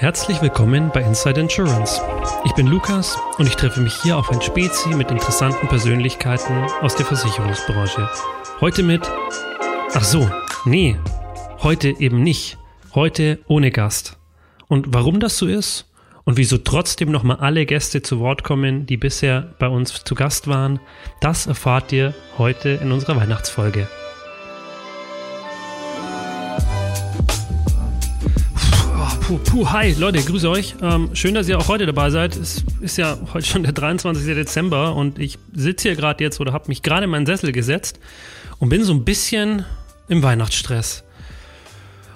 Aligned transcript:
Herzlich 0.00 0.40
willkommen 0.40 0.90
bei 0.94 1.02
Inside 1.02 1.38
Insurance. 1.38 2.00
Ich 2.46 2.54
bin 2.54 2.66
Lukas 2.66 3.18
und 3.36 3.46
ich 3.46 3.54
treffe 3.54 3.82
mich 3.82 3.92
hier 4.02 4.16
auf 4.16 4.32
ein 4.32 4.40
Spezi 4.40 4.88
mit 4.94 5.10
interessanten 5.10 5.68
Persönlichkeiten 5.68 6.54
aus 6.80 6.96
der 6.96 7.04
Versicherungsbranche. 7.04 8.08
Heute 8.62 8.82
mit. 8.82 9.02
Ach 9.92 10.02
so, 10.02 10.26
nee, 10.64 10.96
heute 11.62 11.90
eben 12.00 12.22
nicht. 12.22 12.56
Heute 12.94 13.40
ohne 13.46 13.70
Gast. 13.70 14.16
Und 14.68 14.94
warum 14.94 15.20
das 15.20 15.36
so 15.36 15.46
ist 15.46 15.84
und 16.24 16.38
wieso 16.38 16.56
trotzdem 16.56 17.10
nochmal 17.10 17.36
alle 17.36 17.66
Gäste 17.66 18.00
zu 18.00 18.20
Wort 18.20 18.42
kommen, 18.42 18.86
die 18.86 18.96
bisher 18.96 19.52
bei 19.58 19.68
uns 19.68 20.02
zu 20.02 20.14
Gast 20.14 20.48
waren, 20.48 20.80
das 21.20 21.46
erfahrt 21.46 21.92
ihr 21.92 22.14
heute 22.38 22.70
in 22.70 22.90
unserer 22.90 23.16
Weihnachtsfolge. 23.16 23.86
Puh, 29.30 29.38
puh, 29.38 29.70
hi 29.70 29.92
Leute, 29.92 30.20
grüße 30.20 30.50
euch. 30.50 30.74
Ähm, 30.82 31.10
schön, 31.14 31.34
dass 31.34 31.48
ihr 31.48 31.56
auch 31.56 31.68
heute 31.68 31.86
dabei 31.86 32.10
seid. 32.10 32.34
Es 32.34 32.64
ist 32.80 32.98
ja 32.98 33.16
heute 33.32 33.46
schon 33.46 33.62
der 33.62 33.70
23. 33.70 34.26
Dezember 34.34 34.96
und 34.96 35.20
ich 35.20 35.38
sitze 35.52 35.90
hier 35.90 35.96
gerade 35.96 36.24
jetzt 36.24 36.40
oder 36.40 36.52
habe 36.52 36.64
mich 36.66 36.82
gerade 36.82 37.04
in 37.04 37.10
meinen 37.10 37.26
Sessel 37.26 37.52
gesetzt 37.52 38.00
und 38.58 38.70
bin 38.70 38.82
so 38.82 38.92
ein 38.92 39.04
bisschen 39.04 39.64
im 40.08 40.24
Weihnachtsstress. 40.24 41.04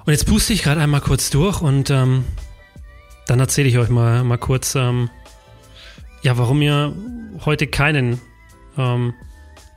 Und 0.05 0.13
jetzt 0.13 0.27
puste 0.27 0.55
ich 0.55 0.65
gerade 0.65 0.81
einmal 0.81 1.03
kurz 1.03 1.31
durch 1.31 1.61
und 1.61 1.89
ähm, 1.89 2.25
dann 3.29 3.39
erzähle 3.39 3.69
ich 3.69 3.79
euch 3.79 3.91
mal, 3.91 4.25
mal 4.25 4.39
kurz, 4.39 4.75
ähm, 4.75 5.09
ja, 6.23 6.37
warum 6.37 6.63
ihr 6.63 6.97
heute 7.45 7.69
keinen 7.69 8.21
ähm, 8.77 9.15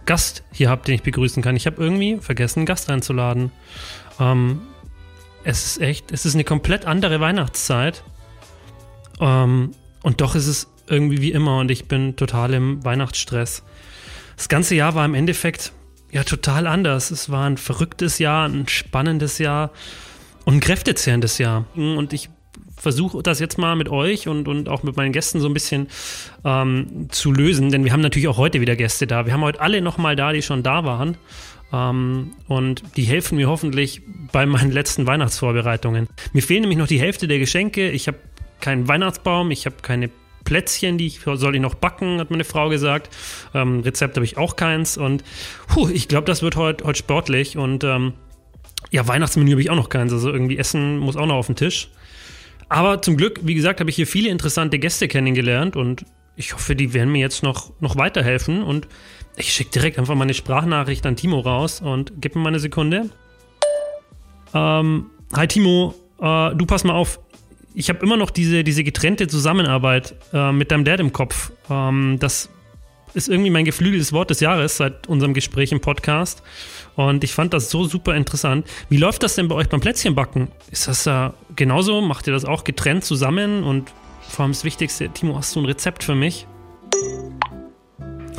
Gast 0.07 0.41
hier 0.53 0.71
habt, 0.71 0.87
den 0.87 0.95
ich 0.95 1.03
begrüßen 1.03 1.43
kann. 1.43 1.55
Ich 1.55 1.67
habe 1.67 1.83
irgendwie 1.83 2.17
vergessen, 2.19 2.61
einen 2.61 2.65
Gast 2.65 2.89
einzuladen. 2.89 3.51
Ähm, 4.19 4.61
es 5.47 5.65
ist 5.65 5.81
echt, 5.81 6.11
es 6.11 6.25
ist 6.25 6.33
eine 6.33 6.43
komplett 6.43 6.85
andere 6.85 7.21
Weihnachtszeit. 7.21 8.03
Ähm, 9.21 9.71
und 10.03 10.19
doch 10.19 10.35
ist 10.35 10.47
es 10.47 10.67
irgendwie 10.87 11.21
wie 11.21 11.31
immer 11.31 11.59
und 11.59 11.71
ich 11.71 11.85
bin 11.87 12.17
total 12.17 12.53
im 12.53 12.83
Weihnachtsstress. 12.83 13.63
Das 14.35 14.49
ganze 14.49 14.75
Jahr 14.75 14.93
war 14.93 15.05
im 15.05 15.15
Endeffekt 15.15 15.71
ja 16.11 16.23
total 16.23 16.67
anders. 16.67 17.11
Es 17.11 17.29
war 17.29 17.45
ein 17.45 17.57
verrücktes 17.57 18.19
Jahr, 18.19 18.47
ein 18.47 18.67
spannendes 18.67 19.37
Jahr 19.37 19.71
und 20.43 20.55
ein 20.55 20.59
kräftezehrendes 20.59 21.37
Jahr. 21.37 21.65
Und 21.75 22.11
ich 22.11 22.29
versuche 22.75 23.23
das 23.23 23.39
jetzt 23.39 23.57
mal 23.57 23.77
mit 23.77 23.87
euch 23.87 24.27
und, 24.27 24.49
und 24.49 24.67
auch 24.67 24.83
mit 24.83 24.97
meinen 24.97 25.13
Gästen 25.13 25.39
so 25.39 25.47
ein 25.47 25.53
bisschen 25.53 25.87
ähm, 26.43 27.07
zu 27.09 27.31
lösen, 27.31 27.71
denn 27.71 27.85
wir 27.85 27.93
haben 27.93 28.01
natürlich 28.01 28.27
auch 28.27 28.37
heute 28.37 28.59
wieder 28.59 28.75
Gäste 28.75 29.07
da. 29.07 29.25
Wir 29.25 29.33
haben 29.33 29.41
heute 29.41 29.61
alle 29.61 29.81
nochmal 29.81 30.17
da, 30.17 30.33
die 30.33 30.41
schon 30.41 30.61
da 30.61 30.83
waren. 30.83 31.17
Ähm, 31.73 32.33
und 32.47 32.83
die 32.95 33.03
helfen 33.03 33.37
mir 33.37 33.49
hoffentlich 33.49 34.01
bei 34.31 34.45
meinen 34.45 34.71
letzten 34.71 35.05
Weihnachtsvorbereitungen. 35.07 36.07
Mir 36.33 36.41
fehlen 36.41 36.61
nämlich 36.61 36.77
noch 36.77 36.87
die 36.87 36.99
Hälfte 36.99 37.27
der 37.27 37.39
Geschenke. 37.39 37.89
Ich 37.89 38.07
habe 38.07 38.17
keinen 38.61 38.87
Weihnachtsbaum, 38.87 39.51
ich 39.51 39.65
habe 39.65 39.77
keine 39.81 40.09
Plätzchen, 40.43 40.97
die 40.97 41.07
ich, 41.07 41.19
soll 41.19 41.55
ich 41.55 41.61
noch 41.61 41.75
backen, 41.75 42.19
hat 42.19 42.31
meine 42.31 42.45
Frau 42.45 42.69
gesagt. 42.69 43.13
Ähm, 43.53 43.81
Rezept 43.81 44.15
habe 44.15 44.25
ich 44.25 44.37
auch 44.37 44.55
keins. 44.55 44.97
Und 44.97 45.23
puh, 45.67 45.89
ich 45.89 46.07
glaube, 46.07 46.25
das 46.25 46.41
wird 46.41 46.55
heute 46.55 46.85
heut 46.85 46.97
sportlich. 46.97 47.57
Und 47.57 47.83
ähm, 47.83 48.13
ja, 48.91 49.05
Weihnachtsmenü 49.07 49.51
habe 49.51 49.61
ich 49.61 49.69
auch 49.69 49.75
noch 49.75 49.89
keins. 49.89 50.13
Also 50.13 50.31
irgendwie 50.31 50.57
Essen 50.57 50.99
muss 50.99 51.17
auch 51.17 51.25
noch 51.25 51.35
auf 51.35 51.47
den 51.47 51.57
Tisch. 51.57 51.89
Aber 52.69 53.01
zum 53.01 53.17
Glück, 53.17 53.41
wie 53.43 53.55
gesagt, 53.55 53.79
habe 53.79 53.89
ich 53.89 53.95
hier 53.95 54.07
viele 54.07 54.29
interessante 54.29 54.79
Gäste 54.79 55.07
kennengelernt 55.07 55.75
und 55.75 56.05
ich 56.37 56.53
hoffe, 56.53 56.75
die 56.75 56.93
werden 56.93 57.11
mir 57.11 57.19
jetzt 57.19 57.43
noch, 57.43 57.71
noch 57.81 57.97
weiterhelfen. 57.97 58.63
Und 58.63 58.87
ich 59.35 59.51
schicke 59.51 59.71
direkt 59.71 59.97
einfach 59.97 60.15
mal 60.15 60.23
eine 60.23 60.35
Sprachnachricht 60.35 61.05
an 61.05 61.15
Timo 61.15 61.39
raus 61.39 61.81
und 61.81 62.13
gib 62.21 62.35
mir 62.35 62.41
mal 62.41 62.49
eine 62.49 62.59
Sekunde. 62.59 63.09
Ähm, 64.53 65.07
hi 65.33 65.47
Timo, 65.47 65.95
äh, 66.21 66.55
du 66.55 66.65
pass 66.65 66.83
mal 66.83 66.93
auf. 66.93 67.19
Ich 67.73 67.89
habe 67.89 67.99
immer 67.99 68.17
noch 68.17 68.29
diese, 68.29 68.63
diese 68.63 68.83
getrennte 68.83 69.27
Zusammenarbeit 69.27 70.15
äh, 70.31 70.51
mit 70.51 70.71
deinem 70.71 70.85
Dad 70.85 70.99
im 70.99 71.11
Kopf. 71.11 71.51
Ähm, 71.69 72.17
das 72.19 72.49
ist 73.13 73.29
irgendwie 73.29 73.49
mein 73.49 73.65
geflügeltes 73.65 74.13
Wort 74.13 74.29
des 74.29 74.39
Jahres 74.39 74.77
seit 74.77 75.07
unserem 75.07 75.33
Gespräch 75.33 75.71
im 75.71 75.81
Podcast. 75.81 76.43
Und 76.95 77.23
ich 77.23 77.33
fand 77.33 77.53
das 77.53 77.71
so 77.71 77.85
super 77.85 78.15
interessant. 78.15 78.67
Wie 78.89 78.97
läuft 78.97 79.23
das 79.23 79.35
denn 79.35 79.47
bei 79.47 79.55
euch 79.55 79.69
beim 79.69 79.79
Plätzchenbacken? 79.79 80.49
Ist 80.69 80.87
das 80.87 81.07
äh, 81.07 81.31
genauso? 81.55 82.01
Macht 82.01 82.27
ihr 82.27 82.33
das 82.33 82.45
auch 82.45 82.63
getrennt 82.63 83.05
zusammen? 83.05 83.63
Und 83.63 83.91
vor 84.27 84.43
allem 84.43 84.51
das 84.51 84.63
Wichtigste, 84.63 85.09
Timo, 85.09 85.35
hast 85.37 85.55
du 85.55 85.59
ein 85.61 85.65
Rezept 85.65 86.03
für 86.03 86.15
mich? 86.15 86.47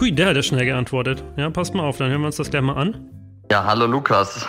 Hui, 0.00 0.12
der 0.12 0.28
hat 0.28 0.36
ja 0.36 0.42
schnell 0.42 0.64
geantwortet. 0.64 1.24
Ja, 1.36 1.50
passt 1.50 1.74
mal 1.74 1.82
auf, 1.82 1.98
dann 1.98 2.10
hören 2.10 2.20
wir 2.20 2.26
uns 2.26 2.36
das 2.36 2.50
gleich 2.50 2.62
mal 2.62 2.76
an. 2.76 3.10
Ja, 3.50 3.64
hallo 3.64 3.86
Lukas. 3.86 4.46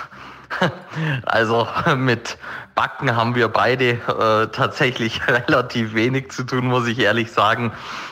Also 1.26 1.68
mit 1.96 2.38
Backen 2.76 3.16
haben 3.16 3.36
wir 3.36 3.50
beide 3.50 3.90
äh, 3.90 4.48
tatsächlich 4.52 5.22
relativ 5.28 5.94
wenig 5.94 6.32
zu 6.32 6.44
tun, 6.44 6.68
muss 6.68 6.88
ich 6.88 7.00
ehrlich 7.00 7.32
sagen. 7.32 7.72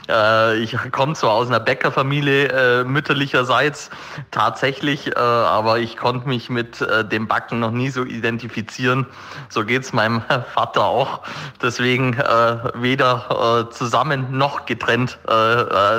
Äh, 0.09 0.57
ich 0.57 0.75
komme 0.91 1.13
zwar 1.13 1.31
aus 1.31 1.47
einer 1.47 1.59
Bäckerfamilie 1.59 2.47
äh, 2.47 2.83
mütterlicherseits 2.83 3.89
tatsächlich, 4.31 5.07
äh, 5.07 5.19
aber 5.19 5.79
ich 5.79 5.97
konnte 5.97 6.27
mich 6.27 6.49
mit 6.49 6.81
äh, 6.81 7.05
dem 7.05 7.27
Backen 7.27 7.59
noch 7.59 7.71
nie 7.71 7.89
so 7.89 8.03
identifizieren. 8.03 9.05
So 9.49 9.63
geht's 9.63 9.93
meinem 9.93 10.21
Vater 10.53 10.83
auch. 10.83 11.21
Deswegen 11.61 12.13
äh, 12.13 12.57
weder 12.75 13.69
zusammen 13.71 14.37
noch 14.37 14.65
getrennt 14.65 15.17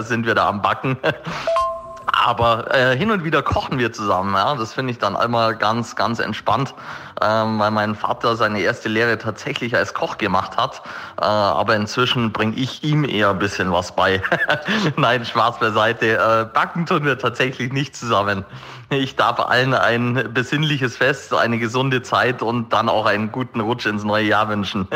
sind 0.00 0.26
wir 0.26 0.34
da 0.34 0.48
am 0.48 0.62
Backen. 0.62 0.96
Aber 2.24 2.74
äh, 2.74 2.96
hin 2.96 3.12
und 3.12 3.22
wieder 3.22 3.42
kochen 3.42 3.78
wir 3.78 3.92
zusammen. 3.92 4.34
Ja? 4.34 4.56
Das 4.56 4.72
finde 4.72 4.90
ich 4.90 4.98
dann 4.98 5.14
einmal 5.14 5.54
ganz, 5.54 5.94
ganz 5.94 6.18
entspannt, 6.18 6.74
ähm, 7.22 7.60
weil 7.60 7.70
mein 7.70 7.94
Vater 7.94 8.34
seine 8.34 8.60
erste 8.60 8.88
Lehre 8.88 9.18
tatsächlich 9.18 9.76
als 9.76 9.94
Koch 9.94 10.18
gemacht 10.18 10.56
hat. 10.56 10.82
Äh, 11.20 11.24
aber 11.24 11.76
inzwischen 11.76 12.32
bringe 12.32 12.56
ich 12.56 12.82
ihm 12.82 13.04
eher 13.04 13.30
ein 13.30 13.38
bisschen 13.38 13.70
was 13.72 13.94
bei. 13.94 14.20
Nein, 14.96 15.24
Spaß 15.24 15.60
beiseite. 15.60 16.16
Äh, 16.16 16.52
backen 16.52 16.86
tun 16.86 17.04
wir 17.04 17.18
tatsächlich 17.18 17.72
nicht 17.72 17.94
zusammen. 17.94 18.44
Ich 18.90 19.14
darf 19.14 19.38
allen 19.38 19.72
ein 19.72 20.30
besinnliches 20.34 20.96
Fest, 20.96 21.32
eine 21.32 21.58
gesunde 21.58 22.02
Zeit 22.02 22.42
und 22.42 22.72
dann 22.72 22.88
auch 22.88 23.06
einen 23.06 23.30
guten 23.30 23.60
Rutsch 23.60 23.86
ins 23.86 24.02
neue 24.02 24.24
Jahr 24.24 24.48
wünschen. 24.48 24.88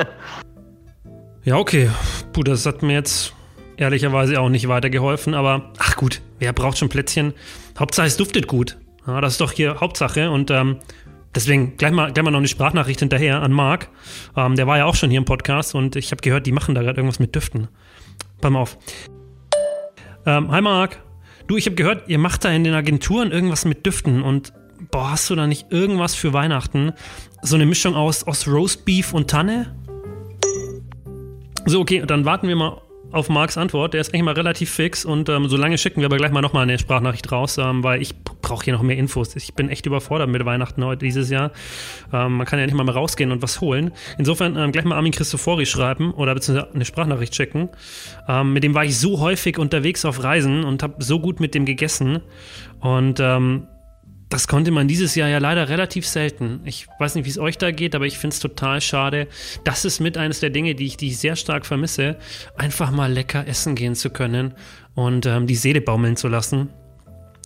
ja, 1.44 1.56
okay. 1.56 1.88
Puh, 2.32 2.42
das 2.42 2.66
hat 2.66 2.82
mir 2.82 2.94
jetzt 2.94 3.32
ehrlicherweise 3.76 4.40
auch 4.40 4.48
nicht 4.48 4.68
weitergeholfen, 4.68 5.34
aber 5.34 5.72
ach 5.78 5.96
gut, 5.96 6.20
wer 6.38 6.52
braucht 6.52 6.78
schon 6.78 6.88
Plätzchen? 6.88 7.34
Hauptsache 7.78 8.06
es 8.06 8.16
duftet 8.16 8.46
gut. 8.46 8.78
Ja, 9.06 9.20
das 9.20 9.34
ist 9.34 9.40
doch 9.40 9.52
hier 9.52 9.80
Hauptsache 9.80 10.30
und 10.30 10.50
ähm, 10.50 10.76
deswegen 11.34 11.76
gleich 11.76 11.92
mal, 11.92 12.12
gleich 12.12 12.24
mal 12.24 12.30
noch 12.30 12.38
eine 12.38 12.48
Sprachnachricht 12.48 13.00
hinterher 13.00 13.42
an 13.42 13.52
Marc. 13.52 13.88
Ähm, 14.36 14.56
der 14.56 14.66
war 14.66 14.78
ja 14.78 14.84
auch 14.84 14.94
schon 14.94 15.10
hier 15.10 15.18
im 15.18 15.24
Podcast 15.24 15.74
und 15.74 15.96
ich 15.96 16.10
habe 16.12 16.22
gehört, 16.22 16.46
die 16.46 16.52
machen 16.52 16.74
da 16.74 16.82
gerade 16.82 16.98
irgendwas 16.98 17.18
mit 17.18 17.34
Düften. 17.34 17.68
Pass 18.40 18.50
mal 18.50 18.60
auf. 18.60 18.78
Ähm, 20.24 20.50
hi 20.50 20.60
Marc. 20.60 21.02
Du, 21.48 21.56
ich 21.56 21.66
habe 21.66 21.74
gehört, 21.74 22.08
ihr 22.08 22.18
macht 22.18 22.44
da 22.44 22.50
in 22.50 22.62
den 22.62 22.74
Agenturen 22.74 23.32
irgendwas 23.32 23.64
mit 23.64 23.84
Düften 23.84 24.22
und 24.22 24.52
boah, 24.90 25.12
hast 25.12 25.28
du 25.30 25.34
da 25.34 25.46
nicht 25.46 25.72
irgendwas 25.72 26.14
für 26.14 26.32
Weihnachten? 26.32 26.92
So 27.42 27.56
eine 27.56 27.66
Mischung 27.66 27.94
aus, 27.94 28.24
aus 28.24 28.46
Roastbeef 28.46 29.12
und 29.12 29.28
Tanne? 29.28 29.74
So, 31.66 31.80
okay, 31.80 32.04
dann 32.06 32.24
warten 32.24 32.48
wir 32.48 32.56
mal 32.56 32.80
auf 33.12 33.28
Marks 33.28 33.56
Antwort. 33.56 33.94
Der 33.94 34.00
ist 34.00 34.12
eigentlich 34.12 34.24
mal 34.24 34.34
relativ 34.34 34.70
fix 34.70 35.04
und 35.04 35.28
ähm, 35.28 35.48
so 35.48 35.56
lange 35.56 35.78
schicken 35.78 36.00
wir 36.00 36.06
aber 36.06 36.16
gleich 36.16 36.32
mal 36.32 36.40
nochmal 36.40 36.64
eine 36.64 36.78
Sprachnachricht 36.78 37.30
raus, 37.30 37.58
ähm, 37.58 37.84
weil 37.84 38.02
ich 38.02 38.14
brauche 38.22 38.64
hier 38.64 38.72
noch 38.72 38.82
mehr 38.82 38.96
Infos. 38.96 39.36
Ich 39.36 39.54
bin 39.54 39.68
echt 39.68 39.86
überfordert 39.86 40.28
mit 40.28 40.44
Weihnachten 40.44 40.84
heute 40.84 41.04
dieses 41.04 41.30
Jahr. 41.30 41.52
Ähm, 42.12 42.36
man 42.36 42.46
kann 42.46 42.58
ja 42.58 42.66
nicht 42.66 42.74
mal, 42.74 42.84
mal 42.84 42.92
rausgehen 42.92 43.30
und 43.30 43.42
was 43.42 43.60
holen. 43.60 43.92
Insofern 44.18 44.56
ähm, 44.56 44.72
gleich 44.72 44.84
mal 44.84 44.96
Armin 44.96 45.12
Christofori 45.12 45.66
schreiben 45.66 46.12
oder 46.12 46.34
beziehungsweise 46.34 46.74
eine 46.74 46.84
Sprachnachricht 46.84 47.34
schicken. 47.34 47.68
Ähm, 48.28 48.52
mit 48.52 48.64
dem 48.64 48.74
war 48.74 48.84
ich 48.84 48.98
so 48.98 49.20
häufig 49.20 49.58
unterwegs 49.58 50.04
auf 50.04 50.22
Reisen 50.22 50.64
und 50.64 50.82
habe 50.82 51.02
so 51.02 51.20
gut 51.20 51.40
mit 51.40 51.54
dem 51.54 51.64
gegessen. 51.64 52.20
Und 52.80 53.20
ähm, 53.20 53.68
das 54.32 54.48
konnte 54.48 54.70
man 54.70 54.88
dieses 54.88 55.14
Jahr 55.14 55.28
ja 55.28 55.36
leider 55.36 55.68
relativ 55.68 56.06
selten. 56.06 56.60
Ich 56.64 56.86
weiß 56.98 57.16
nicht, 57.16 57.26
wie 57.26 57.30
es 57.30 57.38
euch 57.38 57.58
da 57.58 57.70
geht, 57.70 57.94
aber 57.94 58.06
ich 58.06 58.16
finde 58.16 58.32
es 58.32 58.40
total 58.40 58.80
schade. 58.80 59.28
Das 59.62 59.84
ist 59.84 60.00
mit 60.00 60.16
eines 60.16 60.40
der 60.40 60.48
Dinge, 60.48 60.74
die 60.74 60.86
ich, 60.86 60.96
die 60.96 61.08
ich 61.08 61.18
sehr 61.18 61.36
stark 61.36 61.66
vermisse, 61.66 62.16
einfach 62.56 62.90
mal 62.90 63.12
lecker 63.12 63.46
essen 63.46 63.74
gehen 63.74 63.94
zu 63.94 64.08
können 64.08 64.54
und 64.94 65.26
ähm, 65.26 65.46
die 65.46 65.54
Seele 65.54 65.82
baumeln 65.82 66.16
zu 66.16 66.28
lassen. 66.28 66.70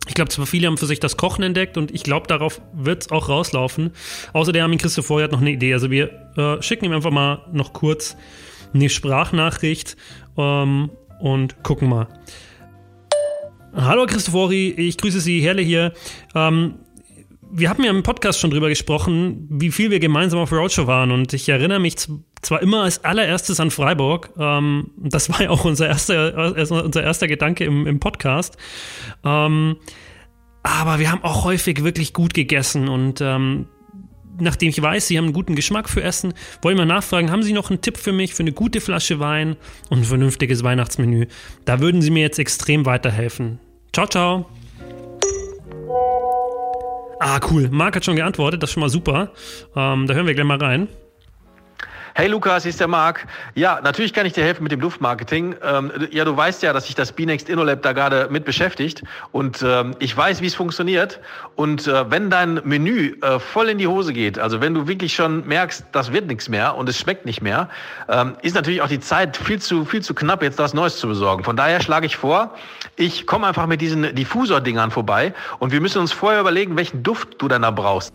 Ich 0.07 0.15
glaube, 0.15 0.29
zwar 0.29 0.47
viele 0.47 0.69
haben 0.69 0.79
für 0.79 0.87
sich 0.87 1.01
das 1.01 1.17
Kochen 1.17 1.43
entdeckt 1.43 1.77
und 1.77 1.93
ich 1.93 2.05
glaube, 2.05 2.29
darauf 2.29 2.63
wird 2.73 3.03
es 3.03 3.11
auch 3.11 3.29
rauslaufen. 3.29 3.91
Außerdem 4.33 4.63
Armin 4.63 4.79
Christopher 4.79 5.25
hat 5.25 5.33
noch 5.33 5.41
eine 5.41 5.51
Idee. 5.51 5.75
Also 5.75 5.91
wir 5.91 6.13
äh, 6.37 6.63
schicken 6.63 6.85
ihm 6.85 6.93
einfach 6.93 7.11
mal 7.11 7.47
noch 7.53 7.73
kurz 7.73 8.17
eine 8.73 8.89
Sprachnachricht 8.89 9.97
ähm, 10.39 10.91
und 11.19 11.65
gucken 11.65 11.89
mal. 11.89 12.07
Hallo 13.79 14.07
Christofori, 14.07 14.71
ich 14.71 14.97
grüße 14.97 15.21
Sie, 15.21 15.43
Herle 15.43 15.61
hier. 15.61 15.93
Ähm, 16.35 16.77
wir 17.53 17.69
haben 17.69 17.85
ja 17.85 17.91
im 17.91 18.03
Podcast 18.03 18.41
schon 18.41 18.51
drüber 18.51 18.71
gesprochen, 18.71 19.47
wie 19.51 19.71
viel 19.71 19.91
wir 19.91 20.01
gemeinsam 20.01 20.41
auf 20.41 20.51
Roadshow 20.51 20.87
waren 20.87 21.11
und 21.11 21.35
ich 21.35 21.47
erinnere 21.51 21.79
mich 21.79 21.97
zwar 22.41 22.63
immer 22.63 22.85
als 22.85 23.05
allererstes 23.05 23.61
an 23.61 23.71
Freiburg, 23.71 24.31
ähm, 24.39 24.93
das 24.97 25.29
war 25.29 25.43
ja 25.43 25.51
auch 25.51 25.67
unser 25.67 25.89
erster, 25.89 26.57
unser 26.71 27.03
erster 27.03 27.29
Gedanke 27.29 27.65
im, 27.65 27.87
im 27.87 28.01
Podcast, 28.01 28.57
ähm, 29.25 29.77
aber 30.63 30.99
wir 30.99 31.13
haben 31.13 31.23
auch 31.23 31.45
häufig 31.45 31.85
wirklich 31.85 32.15
gut 32.15 32.33
gegessen 32.33 32.89
und 32.89 33.21
ähm, 33.21 33.67
nachdem 34.41 34.71
ich 34.71 34.81
weiß, 34.81 35.07
Sie 35.07 35.19
haben 35.19 35.27
einen 35.27 35.35
guten 35.35 35.55
Geschmack 35.55 35.91
für 35.91 36.03
Essen, 36.03 36.33
ich 36.33 36.65
mal 36.77 36.87
nachfragen, 36.87 37.31
haben 37.31 37.43
Sie 37.43 37.53
noch 37.53 37.69
einen 37.69 37.83
Tipp 37.83 37.99
für 37.99 38.13
mich 38.13 38.35
für 38.35 38.43
eine 38.43 38.53
gute 38.53 38.81
Flasche 38.81 39.21
Wein 39.21 39.57
und 39.91 39.99
ein 39.99 40.05
vernünftiges 40.05 40.65
Weihnachtsmenü? 40.65 41.27
Da 41.67 41.81
würden 41.81 42.01
Sie 42.01 42.11
mir 42.11 42.23
jetzt 42.23 42.39
extrem 42.39 42.87
weiterhelfen. 42.87 43.61
Ciao, 43.97 44.07
ciao. 44.07 44.45
Ah, 47.19 47.41
cool. 47.51 47.71
Marc 47.71 47.97
hat 47.97 48.05
schon 48.05 48.17
geantwortet, 48.17 48.63
das 48.63 48.69
ist 48.69 48.75
schon 48.75 48.83
mal 48.83 48.91
super. 48.91 49.31
Ähm, 49.75 50.07
da 50.07 50.13
hören 50.13 50.27
wir 50.27 50.35
gleich 50.35 50.45
mal 50.45 50.59
rein. 50.59 50.89
Hey 52.19 52.29
Lukas, 52.29 52.63
hier 52.63 52.71
ist 52.71 52.81
der 52.81 52.89
Marc. 52.89 53.27
Ja, 53.55 53.79
natürlich 53.83 54.15
kann 54.15 54.25
ich 54.25 54.33
dir 54.33 54.43
helfen 54.43 54.63
mit 54.63 54.73
dem 54.73 54.81
Duftmarketing. 54.81 55.55
Ähm, 55.63 55.93
ja, 56.11 56.25
du 56.25 56.35
weißt 56.35 56.63
ja, 56.63 56.73
dass 56.73 56.87
sich 56.87 56.95
das 56.95 57.13
Binext 57.13 57.51
InnoLab 57.51 57.83
da 57.83 57.93
gerade 57.93 58.29
mit 58.31 58.47
beschäftigt 58.47 59.03
und 59.33 59.63
ähm, 59.63 59.95
ich 59.99 60.17
weiß, 60.17 60.41
wie 60.41 60.47
es 60.47 60.55
funktioniert. 60.55 61.21
Und 61.57 61.87
äh, 61.87 62.11
wenn 62.11 62.31
dein 62.31 62.63
Menü 62.65 63.17
äh, 63.21 63.39
voll 63.39 63.69
in 63.69 63.77
die 63.77 63.87
Hose 63.87 64.15
geht, 64.15 64.39
also 64.39 64.63
wenn 64.63 64.73
du 64.73 64.89
wirklich 64.89 65.13
schon 65.13 65.47
merkst, 65.47 65.85
das 65.93 66.11
wird 66.11 66.27
nichts 66.27 66.49
mehr 66.49 66.75
und 66.75 66.89
es 66.89 66.99
schmeckt 66.99 67.27
nicht 67.27 67.43
mehr, 67.43 67.69
ähm, 68.09 68.35
ist 68.41 68.55
natürlich 68.55 68.81
auch 68.81 68.89
die 68.89 69.01
Zeit 69.01 69.37
viel 69.37 69.61
zu 69.61 69.85
viel 69.85 70.01
zu 70.01 70.15
knapp, 70.15 70.43
jetzt 70.43 70.59
was 70.59 70.73
Neues 70.73 70.97
zu 70.97 71.09
besorgen. 71.09 71.45
Von 71.45 71.59
daher 71.59 71.83
schlage 71.83 72.07
ich 72.07 72.17
vor, 72.17 72.55
ich 72.97 73.27
komme 73.27 73.47
einfach 73.47 73.67
mit 73.67 73.83
diesen 73.83 74.15
Diffusor-Dingern 74.15 74.91
vorbei 74.91 75.35
und 75.59 75.71
wir 75.71 75.83
müssen 75.83 75.99
uns 75.99 76.13
vorher 76.13 76.41
überlegen, 76.41 76.79
welchen 76.79 77.03
Duft 77.03 77.43
du 77.43 77.47
dann 77.47 77.61
da 77.61 77.71
brauchst. 77.71 78.15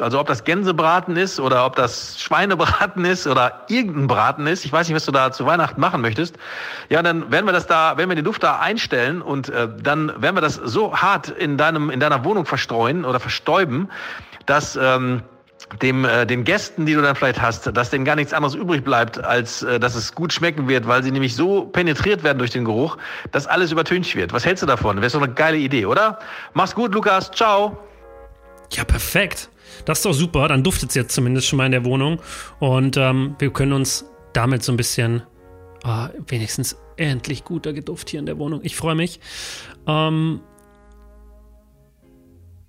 Also 0.00 0.18
ob 0.20 0.26
das 0.26 0.44
Gänsebraten 0.44 1.16
ist 1.16 1.38
oder 1.40 1.66
ob 1.66 1.76
das 1.76 2.20
Schweinebraten 2.20 3.04
ist 3.04 3.26
oder 3.26 3.64
irgendein 3.68 4.06
Braten 4.06 4.46
ist. 4.46 4.64
Ich 4.64 4.72
weiß 4.72 4.88
nicht, 4.88 4.96
was 4.96 5.04
du 5.04 5.12
da 5.12 5.32
zu 5.32 5.46
Weihnachten 5.46 5.80
machen 5.80 6.00
möchtest. 6.00 6.36
Ja, 6.88 7.02
dann 7.02 7.30
werden 7.30 7.46
wir 7.46 7.52
das 7.52 7.66
da, 7.66 7.96
werden 7.96 8.08
wir 8.08 8.16
den 8.16 8.24
Duft 8.24 8.42
da 8.42 8.58
einstellen 8.58 9.22
und 9.22 9.48
äh, 9.48 9.68
dann 9.82 10.20
werden 10.20 10.36
wir 10.36 10.40
das 10.40 10.56
so 10.56 10.96
hart 10.96 11.28
in 11.28 11.56
deinem 11.56 11.90
in 11.90 12.00
deiner 12.00 12.24
Wohnung 12.24 12.46
verstreuen 12.46 13.04
oder 13.04 13.20
verstäuben, 13.20 13.88
dass 14.46 14.76
ähm, 14.76 15.22
dem, 15.80 16.04
äh, 16.04 16.26
den 16.26 16.44
Gästen, 16.44 16.86
die 16.86 16.94
du 16.94 17.02
dann 17.02 17.16
vielleicht 17.16 17.40
hast, 17.40 17.74
dass 17.76 17.90
denen 17.90 18.04
gar 18.04 18.16
nichts 18.16 18.32
anderes 18.32 18.54
übrig 18.54 18.84
bleibt, 18.84 19.22
als 19.22 19.62
äh, 19.62 19.80
dass 19.80 19.94
es 19.94 20.14
gut 20.14 20.32
schmecken 20.32 20.68
wird, 20.68 20.86
weil 20.86 21.02
sie 21.02 21.10
nämlich 21.10 21.34
so 21.34 21.64
penetriert 21.64 22.22
werden 22.22 22.38
durch 22.38 22.50
den 22.50 22.64
Geruch, 22.64 22.98
dass 23.32 23.46
alles 23.46 23.72
übertüncht 23.72 24.14
wird. 24.14 24.32
Was 24.32 24.44
hältst 24.44 24.62
du 24.62 24.66
davon? 24.66 24.98
Wäre 24.98 25.10
so 25.10 25.18
eine 25.18 25.32
geile 25.32 25.56
Idee, 25.56 25.86
oder? 25.86 26.18
Mach's 26.52 26.74
gut, 26.74 26.94
Lukas. 26.94 27.30
Ciao. 27.30 27.78
Ja, 28.72 28.84
perfekt. 28.84 29.48
Das 29.84 29.98
ist 29.98 30.04
doch 30.04 30.12
super, 30.12 30.48
dann 30.48 30.62
duftet 30.62 30.90
es 30.90 30.94
jetzt 30.94 31.14
zumindest 31.14 31.46
schon 31.46 31.56
mal 31.56 31.66
in 31.66 31.72
der 31.72 31.84
Wohnung. 31.84 32.20
Und 32.60 32.96
ähm, 32.96 33.36
wir 33.38 33.50
können 33.50 33.72
uns 33.72 34.04
damit 34.32 34.62
so 34.62 34.72
ein 34.72 34.76
bisschen 34.76 35.22
oh, 35.84 36.06
wenigstens 36.26 36.76
endlich 36.96 37.44
guter 37.44 37.72
Geduft 37.72 38.10
hier 38.10 38.20
in 38.20 38.26
der 38.26 38.38
Wohnung. 38.38 38.60
Ich 38.62 38.76
freue 38.76 38.94
mich. 38.94 39.20
Ähm, 39.86 40.40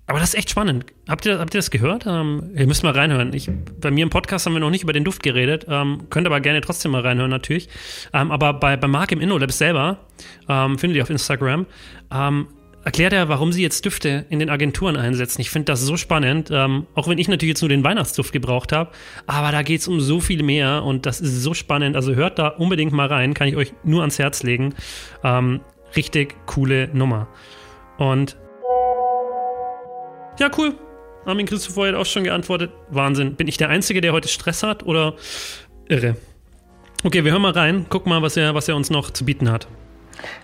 aber 0.08 0.20
das 0.20 0.30
ist 0.30 0.34
echt 0.36 0.50
spannend. 0.50 0.86
Habt 1.08 1.26
ihr, 1.26 1.40
habt 1.40 1.52
ihr 1.52 1.58
das 1.58 1.70
gehört? 1.70 2.06
Ähm, 2.06 2.52
ihr 2.54 2.66
müsst 2.68 2.84
mal 2.84 2.92
reinhören. 2.92 3.32
Ich, 3.32 3.50
bei 3.80 3.90
mir 3.90 4.04
im 4.04 4.10
Podcast 4.10 4.46
haben 4.46 4.52
wir 4.52 4.60
noch 4.60 4.70
nicht 4.70 4.84
über 4.84 4.92
den 4.92 5.02
Duft 5.02 5.22
geredet. 5.22 5.66
Ähm, 5.68 6.08
könnt 6.10 6.26
aber 6.26 6.40
gerne 6.40 6.60
trotzdem 6.60 6.92
mal 6.92 7.00
reinhören, 7.00 7.30
natürlich. 7.30 7.68
Ähm, 8.12 8.30
aber 8.30 8.52
bei, 8.54 8.76
bei 8.76 8.86
Mark 8.86 9.10
im 9.10 9.20
InnoLab 9.20 9.50
selber, 9.50 10.06
ähm, 10.48 10.78
findet 10.78 10.96
ihr 10.96 11.02
auf 11.02 11.10
Instagram, 11.10 11.66
ähm, 12.14 12.46
erklärt 12.86 13.12
er, 13.12 13.28
warum 13.28 13.50
sie 13.52 13.62
jetzt 13.62 13.84
Düfte 13.84 14.26
in 14.30 14.38
den 14.38 14.48
Agenturen 14.48 14.96
einsetzen. 14.96 15.40
Ich 15.40 15.50
finde 15.50 15.64
das 15.64 15.80
so 15.80 15.96
spannend, 15.96 16.50
ähm, 16.52 16.86
auch 16.94 17.08
wenn 17.08 17.18
ich 17.18 17.26
natürlich 17.26 17.54
jetzt 17.54 17.60
nur 17.60 17.68
den 17.68 17.82
Weihnachtsduft 17.82 18.32
gebraucht 18.32 18.70
habe, 18.70 18.92
aber 19.26 19.50
da 19.50 19.62
geht 19.62 19.80
es 19.80 19.88
um 19.88 19.98
so 19.98 20.20
viel 20.20 20.44
mehr 20.44 20.84
und 20.84 21.04
das 21.04 21.20
ist 21.20 21.42
so 21.42 21.52
spannend. 21.52 21.96
Also 21.96 22.14
hört 22.14 22.38
da 22.38 22.46
unbedingt 22.46 22.92
mal 22.92 23.08
rein, 23.08 23.34
kann 23.34 23.48
ich 23.48 23.56
euch 23.56 23.72
nur 23.82 24.02
ans 24.02 24.20
Herz 24.20 24.44
legen. 24.44 24.72
Ähm, 25.24 25.62
richtig 25.96 26.36
coole 26.46 26.88
Nummer. 26.92 27.26
Und 27.98 28.36
ja, 30.38 30.48
cool. 30.56 30.74
Armin 31.24 31.46
Christopher 31.46 31.88
hat 31.88 31.96
auch 31.96 32.06
schon 32.06 32.22
geantwortet. 32.22 32.70
Wahnsinn. 32.90 33.34
Bin 33.34 33.48
ich 33.48 33.56
der 33.56 33.68
Einzige, 33.68 34.00
der 34.00 34.12
heute 34.12 34.28
Stress 34.28 34.62
hat 34.62 34.84
oder 34.84 35.16
irre? 35.88 36.16
Okay, 37.02 37.24
wir 37.24 37.32
hören 37.32 37.42
mal 37.42 37.50
rein. 37.50 37.86
Guck 37.88 38.06
mal, 38.06 38.22
was 38.22 38.36
er, 38.36 38.54
was 38.54 38.68
er 38.68 38.76
uns 38.76 38.90
noch 38.90 39.10
zu 39.10 39.24
bieten 39.24 39.50
hat. 39.50 39.66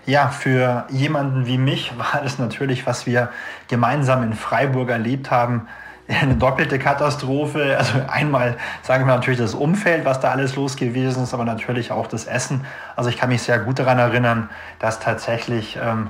Ja, 0.05 0.27
für 0.29 0.85
jemanden 0.89 1.45
wie 1.45 1.57
mich 1.57 1.97
war 1.97 2.21
das 2.21 2.39
natürlich, 2.39 2.85
was 2.85 3.05
wir 3.05 3.29
gemeinsam 3.67 4.23
in 4.23 4.33
Freiburg 4.33 4.89
erlebt 4.89 5.31
haben, 5.31 5.67
eine 6.07 6.35
doppelte 6.35 6.79
Katastrophe. 6.79 7.77
Also 7.77 7.93
einmal 8.07 8.57
sagen 8.81 9.05
wir 9.05 9.15
natürlich 9.15 9.39
das 9.39 9.53
Umfeld, 9.53 10.05
was 10.05 10.19
da 10.19 10.31
alles 10.31 10.55
los 10.55 10.75
gewesen 10.75 11.23
ist, 11.23 11.33
aber 11.33 11.45
natürlich 11.45 11.91
auch 11.91 12.07
das 12.07 12.25
Essen. 12.25 12.65
Also 12.95 13.09
ich 13.09 13.17
kann 13.17 13.29
mich 13.29 13.41
sehr 13.41 13.59
gut 13.59 13.79
daran 13.79 13.99
erinnern, 13.99 14.49
dass 14.79 14.99
tatsächlich 14.99 15.77
ähm, 15.81 16.09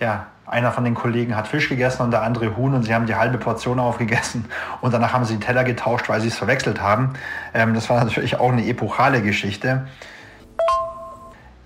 ja, 0.00 0.26
einer 0.46 0.72
von 0.72 0.84
den 0.84 0.94
Kollegen 0.94 1.36
hat 1.36 1.46
Fisch 1.46 1.68
gegessen 1.68 2.02
und 2.02 2.10
der 2.10 2.22
andere 2.22 2.56
Huhn 2.56 2.74
und 2.74 2.82
sie 2.84 2.94
haben 2.94 3.06
die 3.06 3.14
halbe 3.14 3.38
Portion 3.38 3.78
aufgegessen 3.78 4.46
und 4.80 4.94
danach 4.94 5.12
haben 5.12 5.24
sie 5.24 5.34
den 5.34 5.40
Teller 5.40 5.64
getauscht, 5.64 6.08
weil 6.08 6.20
sie 6.20 6.28
es 6.28 6.38
verwechselt 6.38 6.80
haben. 6.80 7.14
Ähm, 7.54 7.74
das 7.74 7.88
war 7.90 8.02
natürlich 8.02 8.38
auch 8.40 8.52
eine 8.52 8.66
epochale 8.66 9.22
Geschichte. 9.22 9.86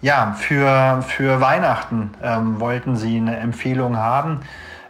Ja, 0.02 0.32
für, 0.36 1.00
für 1.06 1.40
Weihnachten 1.40 2.10
ähm, 2.24 2.58
wollten 2.58 2.96
Sie 2.96 3.18
eine 3.18 3.36
Empfehlung 3.36 3.96
haben. 3.96 4.40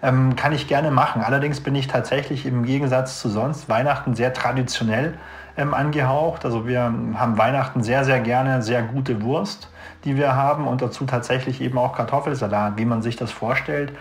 Ähm, 0.03 0.37
kann 0.37 0.53
ich 0.53 0.69
gerne 0.69 0.91
machen. 0.91 1.20
Allerdings 1.20 1.61
bin 1.61 1.75
ich 1.75 1.87
tatsächlich 1.87 2.47
im 2.47 2.64
Gegensatz 2.64 3.20
zu 3.20 3.29
sonst 3.29 3.69
Weihnachten 3.69 4.14
sehr 4.14 4.32
traditionell 4.32 5.19
ähm, 5.59 5.75
angehaucht. 5.75 6.47
Also 6.47 6.67
wir 6.67 6.81
haben 6.81 7.37
Weihnachten 7.37 7.82
sehr, 7.82 8.06
sehr 8.06 8.20
gerne 8.20 8.62
sehr 8.62 8.81
gute 8.81 9.20
Wurst, 9.20 9.69
die 10.06 10.17
wir 10.17 10.35
haben 10.35 10.67
und 10.67 10.81
dazu 10.81 11.05
tatsächlich 11.05 11.61
eben 11.61 11.76
auch 11.76 11.94
Kartoffelsalat, 11.94 12.79
wie 12.79 12.87
man 12.87 13.03
sich 13.03 13.17
das 13.17 13.31
vorstellt. 13.31 13.93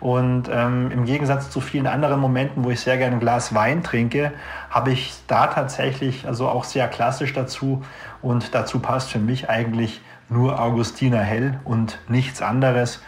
Und 0.00 0.50
ähm, 0.52 0.90
im 0.90 1.04
Gegensatz 1.04 1.48
zu 1.48 1.60
vielen 1.60 1.86
anderen 1.86 2.18
Momenten, 2.18 2.64
wo 2.64 2.70
ich 2.70 2.80
sehr 2.80 2.98
gerne 2.98 3.14
ein 3.14 3.20
Glas 3.20 3.54
Wein 3.54 3.84
trinke, 3.84 4.32
habe 4.68 4.90
ich 4.90 5.14
da 5.28 5.46
tatsächlich 5.46 6.26
also 6.26 6.48
auch 6.48 6.64
sehr 6.64 6.88
klassisch 6.88 7.32
dazu. 7.32 7.84
Und 8.20 8.52
dazu 8.52 8.80
passt 8.80 9.10
für 9.10 9.20
mich 9.20 9.48
eigentlich 9.48 10.00
nur 10.28 10.60
Augustiner 10.60 11.20
Hell 11.20 11.60
und 11.64 11.98
nichts 12.08 12.42
anderes. 12.42 13.00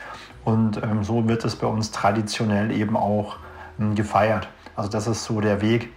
Und 0.44 0.82
ähm, 0.82 1.04
so 1.04 1.28
wird 1.28 1.44
es 1.44 1.56
bei 1.56 1.66
uns 1.66 1.90
traditionell 1.90 2.70
eben 2.70 2.96
auch 2.96 3.36
ähm, 3.78 3.94
gefeiert. 3.94 4.48
Also 4.76 4.90
das 4.90 5.06
ist 5.06 5.24
so 5.24 5.40
der 5.40 5.60
Weg, 5.60 5.90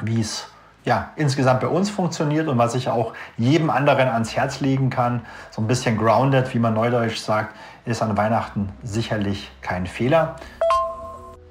wie 0.00 0.20
es 0.20 0.48
ja, 0.84 1.10
insgesamt 1.16 1.60
bei 1.60 1.68
uns 1.68 1.90
funktioniert 1.90 2.48
und 2.48 2.56
was 2.56 2.74
ich 2.74 2.88
auch 2.88 3.12
jedem 3.36 3.68
anderen 3.68 4.08
ans 4.08 4.34
Herz 4.34 4.60
legen 4.60 4.88
kann. 4.88 5.20
So 5.50 5.60
ein 5.60 5.66
bisschen 5.66 5.98
grounded, 5.98 6.54
wie 6.54 6.58
man 6.58 6.72
neudeutsch 6.72 7.18
sagt, 7.18 7.54
ist 7.84 8.00
an 8.00 8.16
Weihnachten 8.16 8.70
sicherlich 8.82 9.50
kein 9.60 9.86
Fehler. 9.86 10.36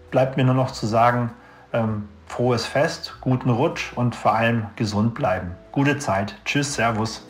Bleibt 0.10 0.38
mir 0.38 0.44
nur 0.44 0.56
noch 0.56 0.72
zu 0.72 0.88
sagen, 0.88 1.32
ähm, 1.72 2.10
frohes 2.26 2.66
Fest, 2.66 3.18
guten 3.22 3.52
Rutsch 3.52 3.94
und 3.94 4.16
vor 4.16 4.34
allem 4.34 4.66
gesund 4.76 5.14
bleiben. 5.14 5.52
Gute 5.72 6.00
Zeit. 6.00 6.36
Tschüss, 6.44 6.74
Servus. 6.74 7.27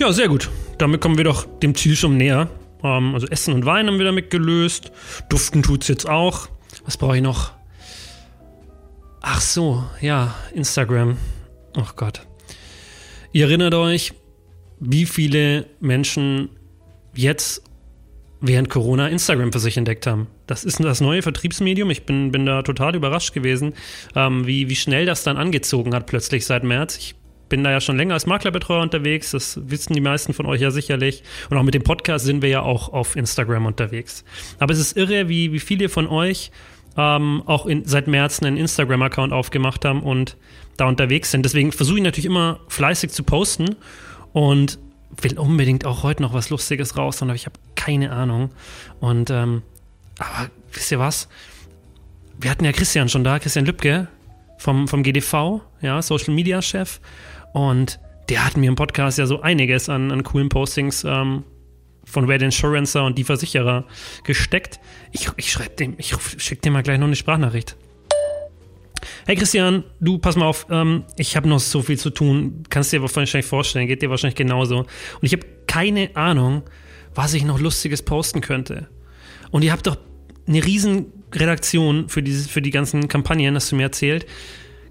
Ja, 0.00 0.14
sehr 0.14 0.28
gut. 0.28 0.48
Damit 0.78 1.02
kommen 1.02 1.18
wir 1.18 1.24
doch 1.24 1.44
dem 1.58 1.74
Ziel 1.74 1.94
schon 1.94 2.16
näher. 2.16 2.48
Ähm, 2.82 3.12
also 3.12 3.26
Essen 3.26 3.52
und 3.52 3.66
Wein 3.66 3.86
haben 3.86 3.98
wir 3.98 4.06
damit 4.06 4.30
gelöst. 4.30 4.92
Duften 5.28 5.62
tut 5.62 5.82
es 5.82 5.88
jetzt 5.88 6.08
auch. 6.08 6.48
Was 6.86 6.96
brauche 6.96 7.16
ich 7.16 7.22
noch? 7.22 7.52
Ach 9.20 9.42
so, 9.42 9.84
ja, 10.00 10.34
Instagram. 10.54 11.18
Ach 11.76 11.96
Gott. 11.96 12.26
Ihr 13.32 13.44
erinnert 13.44 13.74
euch, 13.74 14.14
wie 14.78 15.04
viele 15.04 15.66
Menschen 15.80 16.48
jetzt 17.14 17.62
während 18.40 18.70
Corona 18.70 19.08
Instagram 19.08 19.52
für 19.52 19.58
sich 19.58 19.76
entdeckt 19.76 20.06
haben. 20.06 20.28
Das 20.46 20.64
ist 20.64 20.82
das 20.82 21.02
neue 21.02 21.20
Vertriebsmedium. 21.20 21.90
Ich 21.90 22.06
bin, 22.06 22.32
bin 22.32 22.46
da 22.46 22.62
total 22.62 22.96
überrascht 22.96 23.34
gewesen, 23.34 23.74
ähm, 24.16 24.46
wie, 24.46 24.70
wie 24.70 24.76
schnell 24.76 25.04
das 25.04 25.24
dann 25.24 25.36
angezogen 25.36 25.94
hat 25.94 26.06
plötzlich 26.06 26.46
seit 26.46 26.64
März. 26.64 26.96
Ich 26.96 27.19
bin 27.50 27.62
da 27.62 27.70
ja 27.70 27.80
schon 27.82 27.98
länger 27.98 28.14
als 28.14 28.24
Maklerbetreuer 28.24 28.80
unterwegs. 28.80 29.32
Das 29.32 29.60
wissen 29.68 29.92
die 29.92 30.00
meisten 30.00 30.32
von 30.32 30.46
euch 30.46 30.62
ja 30.62 30.70
sicherlich. 30.70 31.22
Und 31.50 31.58
auch 31.58 31.62
mit 31.62 31.74
dem 31.74 31.82
Podcast 31.82 32.24
sind 32.24 32.40
wir 32.40 32.48
ja 32.48 32.62
auch 32.62 32.90
auf 32.90 33.16
Instagram 33.16 33.66
unterwegs. 33.66 34.24
Aber 34.58 34.72
es 34.72 34.78
ist 34.78 34.96
irre, 34.96 35.28
wie, 35.28 35.52
wie 35.52 35.60
viele 35.60 35.90
von 35.90 36.06
euch 36.06 36.50
ähm, 36.96 37.42
auch 37.44 37.66
in, 37.66 37.84
seit 37.84 38.06
März 38.06 38.42
einen 38.42 38.56
Instagram-Account 38.56 39.32
aufgemacht 39.32 39.84
haben 39.84 40.02
und 40.02 40.38
da 40.78 40.86
unterwegs 40.86 41.30
sind. 41.30 41.44
Deswegen 41.44 41.72
versuche 41.72 41.98
ich 41.98 42.04
natürlich 42.04 42.26
immer 42.26 42.60
fleißig 42.68 43.10
zu 43.10 43.22
posten 43.22 43.76
und 44.32 44.78
will 45.20 45.38
unbedingt 45.38 45.84
auch 45.84 46.02
heute 46.02 46.22
noch 46.22 46.32
was 46.32 46.50
Lustiges 46.50 46.96
raus, 46.96 47.20
aber 47.20 47.34
ich 47.34 47.46
habe 47.46 47.58
keine 47.74 48.12
Ahnung. 48.12 48.50
Und 49.00 49.30
ähm, 49.30 49.62
aber 50.18 50.50
wisst 50.72 50.90
ihr 50.92 50.98
was? 50.98 51.28
Wir 52.38 52.50
hatten 52.50 52.64
ja 52.64 52.72
Christian 52.72 53.08
schon 53.08 53.24
da, 53.24 53.38
Christian 53.38 53.66
Lübke 53.66 54.08
vom, 54.58 54.88
vom 54.88 55.02
GDV, 55.02 55.62
ja, 55.80 56.00
Social 56.02 56.34
Media 56.34 56.62
Chef. 56.62 57.00
Und 57.52 58.00
der 58.28 58.44
hat 58.44 58.56
mir 58.56 58.68
im 58.68 58.76
Podcast 58.76 59.18
ja 59.18 59.26
so 59.26 59.40
einiges 59.40 59.88
an, 59.88 60.12
an 60.12 60.22
coolen 60.22 60.48
Postings 60.48 61.04
ähm, 61.04 61.44
von 62.04 62.24
Red 62.26 62.42
Insurancer 62.42 63.04
und 63.04 63.18
die 63.18 63.24
Versicherer 63.24 63.84
gesteckt. 64.24 64.80
Ich, 65.12 65.28
ich 65.36 65.50
schreibe 65.50 65.74
dem, 65.76 65.94
ich 65.98 66.14
schicke 66.38 66.62
dir 66.62 66.70
mal 66.70 66.82
gleich 66.82 66.98
noch 66.98 67.06
eine 67.06 67.16
Sprachnachricht. 67.16 67.76
Hey 69.26 69.36
Christian, 69.36 69.84
du 70.00 70.18
pass 70.18 70.36
mal 70.36 70.46
auf, 70.46 70.66
ähm, 70.70 71.04
ich 71.16 71.36
habe 71.36 71.48
noch 71.48 71.60
so 71.60 71.82
viel 71.82 71.98
zu 71.98 72.10
tun. 72.10 72.64
Kannst 72.68 72.92
dir 72.92 73.02
wahrscheinlich 73.02 73.46
vorstellen, 73.46 73.86
geht 73.86 74.02
dir 74.02 74.10
wahrscheinlich 74.10 74.36
genauso. 74.36 74.80
Und 74.80 74.88
ich 75.22 75.32
habe 75.32 75.46
keine 75.66 76.14
Ahnung, 76.16 76.62
was 77.14 77.34
ich 77.34 77.44
noch 77.44 77.60
Lustiges 77.60 78.02
posten 78.02 78.40
könnte. 78.40 78.88
Und 79.50 79.62
ihr 79.62 79.72
habt 79.72 79.86
doch 79.86 79.98
eine 80.46 80.64
riesen 80.64 81.12
Redaktion 81.32 82.08
für, 82.08 82.22
dieses, 82.22 82.48
für 82.48 82.62
die 82.62 82.70
ganzen 82.70 83.08
Kampagnen, 83.08 83.54
hast 83.54 83.70
du 83.72 83.76
mir 83.76 83.84
erzählt. 83.84 84.26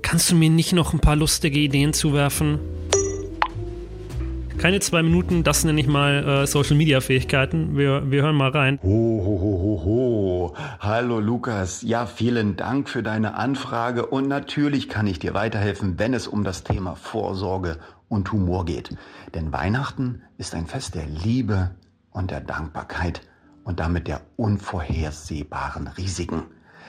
Kannst 0.01 0.31
du 0.31 0.35
mir 0.35 0.49
nicht 0.49 0.73
noch 0.73 0.93
ein 0.93 0.99
paar 0.99 1.15
lustige 1.15 1.59
Ideen 1.59 1.93
zuwerfen? 1.93 2.59
Keine 4.59 4.81
zwei 4.81 5.03
Minuten, 5.03 5.45
das 5.45 5.63
nenne 5.63 5.79
ich 5.79 5.87
mal 5.87 6.43
äh, 6.43 6.45
Social 6.45 6.75
Media 6.75 6.99
Fähigkeiten. 6.99 7.77
Wir, 7.77 8.11
wir 8.11 8.23
hören 8.23 8.35
mal 8.35 8.49
rein. 8.49 8.77
Ho, 8.83 8.87
ho, 8.89 9.39
ho, 9.39 9.61
ho, 9.61 9.85
ho. 9.85 10.55
Hallo 10.81 11.21
Lukas. 11.21 11.81
Ja, 11.81 12.05
vielen 12.05 12.57
Dank 12.57 12.89
für 12.89 13.01
deine 13.01 13.35
Anfrage 13.35 14.05
und 14.05 14.27
natürlich 14.27 14.89
kann 14.89 15.07
ich 15.07 15.17
dir 15.17 15.33
weiterhelfen, 15.33 15.97
wenn 15.97 16.13
es 16.13 16.27
um 16.27 16.43
das 16.43 16.65
Thema 16.65 16.95
Vorsorge 16.95 17.77
und 18.09 18.33
Humor 18.33 18.65
geht. 18.65 18.89
Denn 19.33 19.53
Weihnachten 19.53 20.23
ist 20.37 20.53
ein 20.53 20.67
Fest 20.67 20.95
der 20.95 21.05
Liebe 21.05 21.71
und 22.11 22.29
der 22.29 22.41
Dankbarkeit 22.41 23.21
und 23.63 23.79
damit 23.79 24.09
der 24.09 24.19
unvorhersehbaren 24.35 25.87
Risiken. 25.87 26.43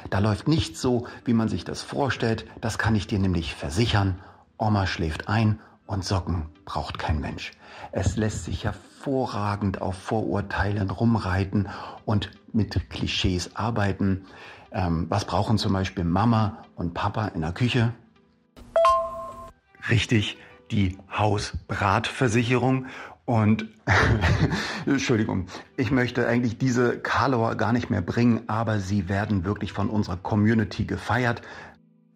Da 0.09 0.19
läuft 0.19 0.49
nichts 0.49 0.81
so, 0.81 1.07
wie 1.25 1.35
man 1.35 1.49
sich 1.49 1.65
das 1.65 1.83
vorstellt, 1.83 2.47
das 2.61 2.79
kann 2.79 2.95
ich 2.95 3.07
dir 3.07 3.19
nämlich 3.19 3.55
versichern. 3.55 4.19
Oma 4.57 4.87
schläft 4.87 5.29
ein 5.29 5.59
und 5.87 6.05
Socken 6.05 6.47
braucht 6.65 6.99
kein 6.99 7.21
Mensch. 7.21 7.53
Es 7.93 8.17
lässt 8.17 8.45
sich 8.45 8.65
hervorragend 8.65 9.83
auf 9.83 9.97
Vorurteilen 9.97 10.91
rumreiten 10.91 11.69
und 12.05 12.31
mit 12.53 12.89
Klischees 12.91 13.57
arbeiten. 13.57 14.25
Ähm, 14.73 15.07
was 15.09 15.25
brauchen 15.25 15.59
zum 15.59 15.73
Beispiel 15.73 16.05
Mama 16.05 16.59
und 16.77 16.95
Papa 16.95 17.29
in 17.29 17.41
der 17.41 17.53
Küche? 17.53 17.93
Richtig, 19.89 20.39
die 20.71 20.97
Hausbratversicherung. 21.13 22.87
Und 23.31 23.69
Entschuldigung, 24.87 25.47
ich 25.77 25.93
möchte 25.93 26.27
eigentlich 26.27 26.59
diese 26.59 26.99
Karlauer 26.99 27.55
gar 27.55 27.73
nicht 27.73 27.89
mehr 27.89 28.03
bringen, 28.03 28.41
aber 28.49 28.81
sie 28.81 29.09
werden 29.09 29.45
wirklich 29.45 29.73
von 29.73 29.89
unserer 29.89 30.17
Community 30.17 30.85
gefeiert. 30.85 31.41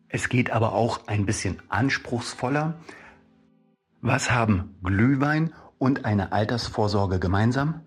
Es 0.09 0.29
geht 0.29 0.51
aber 0.51 0.73
auch 0.73 1.07
ein 1.07 1.25
bisschen 1.25 1.63
anspruchsvoller. 1.69 2.81
Was 4.01 4.33
haben 4.33 4.75
Glühwein 4.83 5.55
und 5.79 6.05
eine 6.05 6.33
Altersvorsorge 6.33 7.21
gemeinsam? 7.21 7.83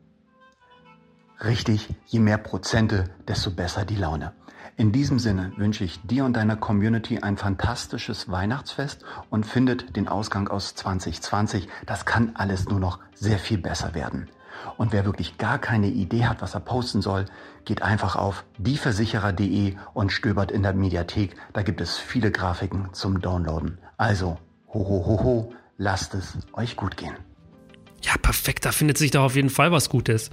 Richtig, 1.43 1.89
je 2.05 2.22
mehr 2.22 2.38
Prozente, 2.38 3.10
desto 3.27 3.51
besser 3.51 3.84
die 3.84 3.98
Laune. 3.98 4.31
In 4.79 4.91
diesem 4.91 5.17
Sinne 5.17 5.53
wünsche 5.57 5.84
ich 5.84 6.00
dir 6.03 6.24
und 6.24 6.34
deiner 6.34 6.55
Community 6.55 7.17
ein 7.17 7.36
fantastisches 7.36 8.29
Weihnachtsfest 8.29 9.03
und 9.31 9.43
findet 9.43 9.96
den 9.96 10.07
Ausgang 10.07 10.48
aus 10.50 10.75
2020. 10.75 11.67
Das 11.88 12.05
kann 12.05 12.36
alles 12.36 12.69
nur 12.69 12.79
noch 12.79 13.00
sehr 13.15 13.39
viel 13.39 13.57
besser 13.57 13.96
werden. 13.96 14.29
Und 14.77 14.93
wer 14.93 15.03
wirklich 15.03 15.39
gar 15.39 15.57
keine 15.57 15.88
Idee 15.88 16.25
hat, 16.25 16.43
was 16.43 16.53
er 16.53 16.60
posten 16.60 17.01
soll, 17.01 17.25
geht 17.65 17.81
einfach 17.81 18.15
auf 18.15 18.46
dieversicherer.de 18.60 19.75
und 19.96 20.12
stöbert 20.12 20.51
in 20.51 20.62
der 20.62 20.74
Mediathek. 20.74 21.36
Da 21.53 21.63
gibt 21.63 21.81
es 21.81 21.98
viele 21.98 22.29
Grafiken 22.29 22.89
zum 22.93 23.19
Downloaden. 23.19 23.79
Also, 23.98 24.38
ho, 24.67 24.79
ho, 24.79 25.05
ho, 25.07 25.24
ho, 25.24 25.53
lasst 25.79 26.13
es 26.13 26.38
euch 26.53 26.75
gut 26.75 26.98
gehen. 26.98 27.15
Ja, 28.03 28.13
perfekt, 28.22 28.63
da 28.63 28.72
findet 28.72 29.00
sich 29.00 29.10
doch 29.10 29.24
auf 29.24 29.36
jeden 29.36 29.50
Fall 29.50 29.72
was 29.72 29.89
Gutes. 29.89 30.29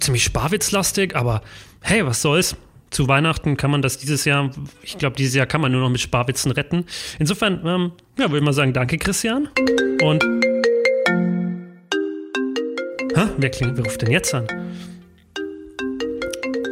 Ziemlich 0.00 0.24
sparwitzlastig, 0.24 1.14
aber 1.14 1.42
hey, 1.82 2.06
was 2.06 2.22
soll's? 2.22 2.56
Zu 2.90 3.06
Weihnachten 3.06 3.56
kann 3.56 3.70
man 3.70 3.82
das 3.82 3.98
dieses 3.98 4.24
Jahr, 4.24 4.50
ich 4.82 4.96
glaube, 4.96 5.16
dieses 5.16 5.34
Jahr 5.34 5.46
kann 5.46 5.60
man 5.60 5.72
nur 5.72 5.82
noch 5.82 5.90
mit 5.90 6.00
Sparwitzen 6.00 6.52
retten. 6.52 6.86
Insofern, 7.18 7.60
ähm, 7.66 7.92
ja, 8.16 8.24
würde 8.24 8.38
ich 8.38 8.44
mal 8.44 8.52
sagen, 8.52 8.72
danke, 8.72 8.96
Christian. 8.98 9.48
Und. 10.02 10.22
Hä? 13.14 13.26
Wer, 13.36 13.50
klingelt, 13.50 13.76
wer 13.78 13.84
ruft 13.84 14.02
denn 14.02 14.10
jetzt 14.10 14.34
an? 14.34 14.46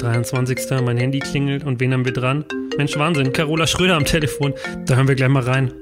23. 0.00 0.58
Mein 0.82 0.96
Handy 0.96 1.18
klingelt 1.18 1.64
und 1.64 1.80
wen 1.80 1.92
haben 1.92 2.04
wir 2.04 2.12
dran? 2.12 2.44
Mensch, 2.78 2.96
Wahnsinn, 2.96 3.32
Carola 3.32 3.66
Schröder 3.66 3.96
am 3.96 4.04
Telefon. 4.04 4.54
Da 4.86 4.94
hören 4.94 5.08
wir 5.08 5.16
gleich 5.16 5.28
mal 5.28 5.42
rein. 5.42 5.72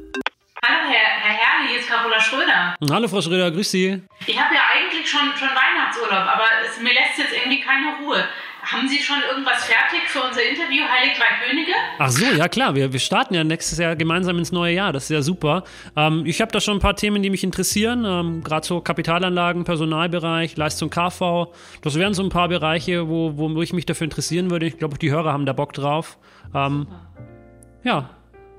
Hallo, 0.64 0.90
Herr, 0.90 1.20
Herr 1.20 1.36
Herrle, 1.36 1.68
hier 1.68 1.78
ist 1.78 1.88
Carola 1.88 2.20
Schröder. 2.20 2.74
Hallo, 2.90 3.08
Frau 3.08 3.20
Schröder, 3.20 3.50
grüß 3.50 3.70
Sie. 3.70 4.02
Ich 4.26 4.40
habe 4.40 4.54
ja 4.54 4.62
eigentlich 4.72 5.08
schon, 5.08 5.30
schon 5.38 5.48
Weihnachtsurlaub, 5.48 6.26
aber 6.26 6.44
es, 6.64 6.80
mir 6.80 6.94
lässt 6.94 7.18
jetzt 7.18 7.34
irgendwie 7.36 7.60
keine 7.60 7.96
Ruhe. 8.00 8.26
Haben 8.64 8.88
Sie 8.88 8.98
schon 8.98 9.16
irgendwas 9.28 9.64
fertig 9.64 10.08
für 10.08 10.22
unser 10.22 10.42
Interview 10.42 10.84
Heilig 10.84 11.16
Drei 11.18 11.46
Könige? 11.46 11.72
Ach 11.98 12.10
so, 12.10 12.24
ja 12.24 12.48
klar, 12.48 12.74
wir, 12.74 12.92
wir 12.92 13.00
starten 13.00 13.34
ja 13.34 13.44
nächstes 13.44 13.78
Jahr 13.78 13.94
gemeinsam 13.94 14.38
ins 14.38 14.52
neue 14.52 14.74
Jahr, 14.74 14.92
das 14.92 15.04
ist 15.04 15.10
ja 15.10 15.20
super. 15.20 15.64
Ähm, 15.96 16.24
ich 16.24 16.40
habe 16.40 16.50
da 16.50 16.60
schon 16.60 16.78
ein 16.78 16.80
paar 16.80 16.96
Themen, 16.96 17.22
die 17.22 17.28
mich 17.28 17.44
interessieren, 17.44 18.04
ähm, 18.06 18.42
gerade 18.42 18.66
so 18.66 18.80
Kapitalanlagen, 18.80 19.64
Personalbereich, 19.64 20.56
Leistung 20.56 20.88
KV. 20.88 21.52
Das 21.82 21.96
wären 21.96 22.14
so 22.14 22.22
ein 22.22 22.30
paar 22.30 22.48
Bereiche, 22.48 23.08
wo, 23.08 23.36
wo 23.36 23.60
ich 23.60 23.74
mich 23.74 23.84
dafür 23.84 24.06
interessieren 24.06 24.50
würde. 24.50 24.66
Ich 24.66 24.78
glaube, 24.78 24.96
die 24.98 25.10
Hörer 25.10 25.32
haben 25.32 25.44
da 25.44 25.52
Bock 25.52 25.74
drauf. 25.74 26.18
Ähm, 26.54 26.86
ja, 27.82 28.08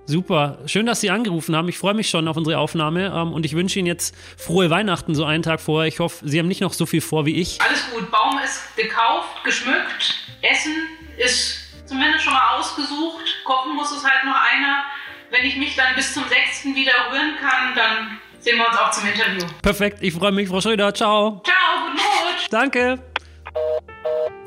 Super. 0.07 0.59
Schön, 0.67 0.85
dass 0.85 1.01
Sie 1.01 1.09
angerufen 1.09 1.55
haben. 1.55 1.67
Ich 1.67 1.77
freue 1.77 1.93
mich 1.95 2.09
schon 2.09 2.27
auf 2.27 2.37
unsere 2.37 2.59
Aufnahme 2.59 3.11
ähm, 3.13 3.33
und 3.33 3.45
ich 3.45 3.53
wünsche 3.55 3.79
Ihnen 3.79 3.87
jetzt 3.87 4.15
frohe 4.37 4.69
Weihnachten 4.69 5.15
so 5.15 5.25
einen 5.25 5.41
Tag 5.43 5.59
vorher. 5.59 5.87
Ich 5.87 5.99
hoffe, 5.99 6.27
Sie 6.27 6.37
haben 6.37 6.47
nicht 6.47 6.61
noch 6.61 6.73
so 6.73 6.85
viel 6.85 7.01
vor 7.01 7.25
wie 7.25 7.35
ich. 7.41 7.59
Alles 7.61 7.89
gut. 7.91 8.11
Baum 8.11 8.39
ist 8.43 8.75
gekauft, 8.75 9.43
geschmückt. 9.43 10.15
Essen 10.41 10.73
ist 11.17 11.57
zumindest 11.85 12.23
schon 12.23 12.33
mal 12.33 12.57
ausgesucht. 12.57 13.25
Kochen 13.45 13.75
muss 13.75 13.91
es 13.91 14.03
halt 14.03 14.25
noch 14.25 14.35
einer. 14.35 14.83
Wenn 15.31 15.43
ich 15.45 15.57
mich 15.57 15.75
dann 15.75 15.95
bis 15.95 16.13
zum 16.13 16.23
6. 16.23 16.75
wieder 16.75 16.93
rühren 17.11 17.35
kann, 17.41 17.73
dann 17.75 18.19
sehen 18.39 18.57
wir 18.57 18.67
uns 18.67 18.77
auch 18.77 18.91
zum 18.91 19.07
Interview. 19.07 19.45
Perfekt. 19.61 19.97
Ich 20.01 20.13
freue 20.13 20.31
mich, 20.31 20.47
Frau 20.47 20.61
Schröder. 20.61 20.93
Ciao. 20.93 21.41
Ciao. 21.43 21.89
Guten 21.89 21.97
Rutsch. 21.97 22.47
Danke. 22.51 22.99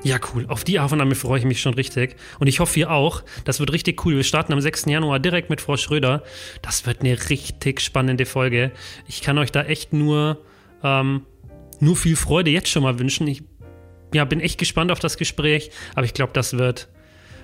Ja, 0.05 0.19
cool. 0.33 0.47
Auf 0.49 0.63
die 0.63 0.79
Aufnahme 0.79 1.15
freue 1.17 1.41
ich 1.41 1.45
mich 1.45 1.61
schon 1.61 1.75
richtig. 1.75 2.17
Und 2.39 2.47
ich 2.47 2.61
hoffe, 2.61 2.79
ihr 2.79 2.91
auch. 2.91 3.25
Das 3.45 3.59
wird 3.59 3.73
richtig 3.73 4.05
cool. 4.05 4.17
Wir 4.17 4.23
starten 4.23 4.53
am 4.53 4.61
6. 4.61 4.85
Januar 4.87 5.19
direkt 5.19 5.51
mit 5.51 5.61
Frau 5.61 5.77
Schröder. 5.77 6.23
Das 6.63 6.87
wird 6.87 7.01
eine 7.01 7.19
richtig 7.31 7.81
spannende 7.81 8.25
Folge. 8.25 8.71
Ich 9.09 9.23
kann 9.23 9.39
euch 9.39 9.51
da 9.51 9.65
echt 9.65 9.93
nur, 9.93 10.39
ähm, 10.85 11.27
nur 11.81 11.97
viel 11.97 12.15
Freude 12.15 12.51
jetzt 12.51 12.69
schon 12.69 12.85
mal 12.85 12.99
wünschen. 12.99 13.27
Ich 13.27 13.43
ja, 14.15 14.25
bin 14.25 14.41
echt 14.41 14.59
gespannt 14.59 14.93
auf 14.93 15.01
das 15.01 15.19
Gespräch. 15.19 15.71
Aber 15.95 16.05
ich 16.05 16.15
glaube, 16.15 16.33
das 16.33 16.57
wird, 16.57 16.89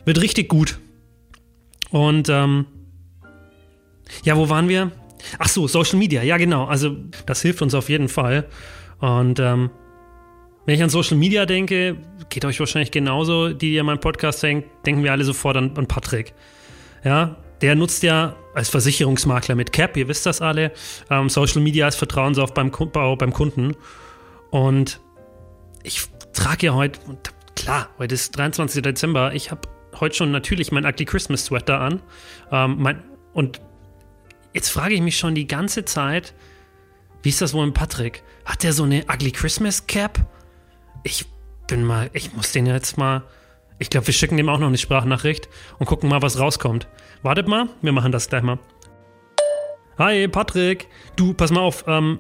wird 0.05 0.21
richtig 0.21 0.49
gut. 0.49 0.79
Und 1.91 2.29
ähm, 2.29 2.67
ja, 4.23 4.37
wo 4.37 4.49
waren 4.49 4.69
wir? 4.69 4.93
Ach 5.39 5.49
so, 5.49 5.67
Social 5.67 5.99
Media. 5.99 6.23
Ja, 6.23 6.37
genau. 6.37 6.67
Also 6.67 6.97
das 7.27 7.43
hilft 7.43 7.63
uns 7.63 7.75
auf 7.75 7.89
jeden 7.89 8.09
Fall. 8.09 8.47
Und 9.01 9.41
ähm, 9.41 9.71
wenn 10.67 10.75
ich 10.75 10.83
an 10.83 10.91
Social 10.91 11.17
Media 11.17 11.47
denke, 11.47 11.97
geht 12.31 12.45
euch 12.45 12.59
wahrscheinlich 12.59 12.91
genauso, 12.91 13.51
die, 13.51 13.79
an 13.79 13.87
meinem 13.87 14.01
Podcast 14.01 14.43
hängt, 14.43 14.65
denken 14.87 15.03
wir 15.05 15.13
alle 15.13 15.25
sofort 15.25 15.57
an, 15.57 15.77
an 15.77 15.87
Patrick. 15.87 16.35
Ja, 17.05 17.37
der 17.61 17.75
nutzt 17.75 18.03
ja 18.03 18.35
als 18.55 18.71
Versicherungsmakler 18.71 19.55
mit 19.55 19.73
Cap, 19.73 19.97
ihr 19.97 20.09
wisst 20.09 20.27
das 20.27 20.41
alle, 20.41 20.73
ähm, 21.11 21.29
Social 21.29 21.61
Media 21.61 21.85
als 21.87 21.97
Vertrauensauf 21.97 22.55
beim, 22.55 22.71
beim 22.71 23.33
Kunden. 23.33 23.77
Und 24.51 25.01
ich 25.83 26.07
trage 26.33 26.67
ja 26.67 26.75
heute, 26.75 26.99
klar, 27.57 27.91
heute 27.99 28.15
ist 28.15 28.37
23. 28.37 28.83
Dezember, 28.83 29.35
ich 29.35 29.51
habe 29.51 29.63
heute 30.01 30.15
schon 30.15 30.31
natürlich 30.31 30.73
mein 30.73 30.87
Ugly 30.87 31.05
Christmas 31.05 31.47
Sweater 31.47 31.81
an. 31.81 32.03
Ähm, 32.51 32.77
mein, 32.79 33.03
und 33.33 33.61
jetzt 34.55 34.71
frage 34.71 34.95
ich 34.95 35.01
mich 35.01 35.19
schon 35.19 35.35
die 35.35 35.47
ganze 35.47 35.85
Zeit, 35.85 36.35
wie 37.23 37.29
ist 37.29 37.41
das 37.41 37.55
wohl 37.55 37.67
mit 37.67 37.75
Patrick? 37.75 38.23
Hat 38.45 38.63
der 38.63 38.73
so 38.73 38.85
eine 38.85 39.05
Ugly 39.13 39.33
Christmas 39.33 39.87
Cap? 39.87 40.27
Ich 41.05 41.27
bin 41.69 41.85
mal, 41.85 42.11
ich 42.13 42.35
muss 42.35 42.51
den 42.51 42.67
jetzt 42.67 42.99
mal. 42.99 43.23
Ich 43.79 43.91
glaube, 43.91 44.07
wir 44.07 44.15
schicken 44.15 44.37
dem 44.37 44.49
auch 44.49 44.59
noch 44.59 44.69
eine 44.69 44.79
Sprachnachricht 44.79 45.49
und 45.79 45.87
gucken 45.87 46.09
mal, 46.09 46.23
was 46.23 46.39
rauskommt. 46.41 46.89
Wartet 47.23 47.47
mal, 47.47 47.69
wir 47.83 47.93
machen 47.93 48.11
das 48.11 48.29
gleich 48.29 48.43
mal. 48.43 48.59
Hi, 49.99 50.27
Patrick. 50.27 50.89
Du, 51.17 51.35
pass 51.35 51.51
mal 51.51 51.61
auf. 51.61 51.85
Ähm, 51.87 52.19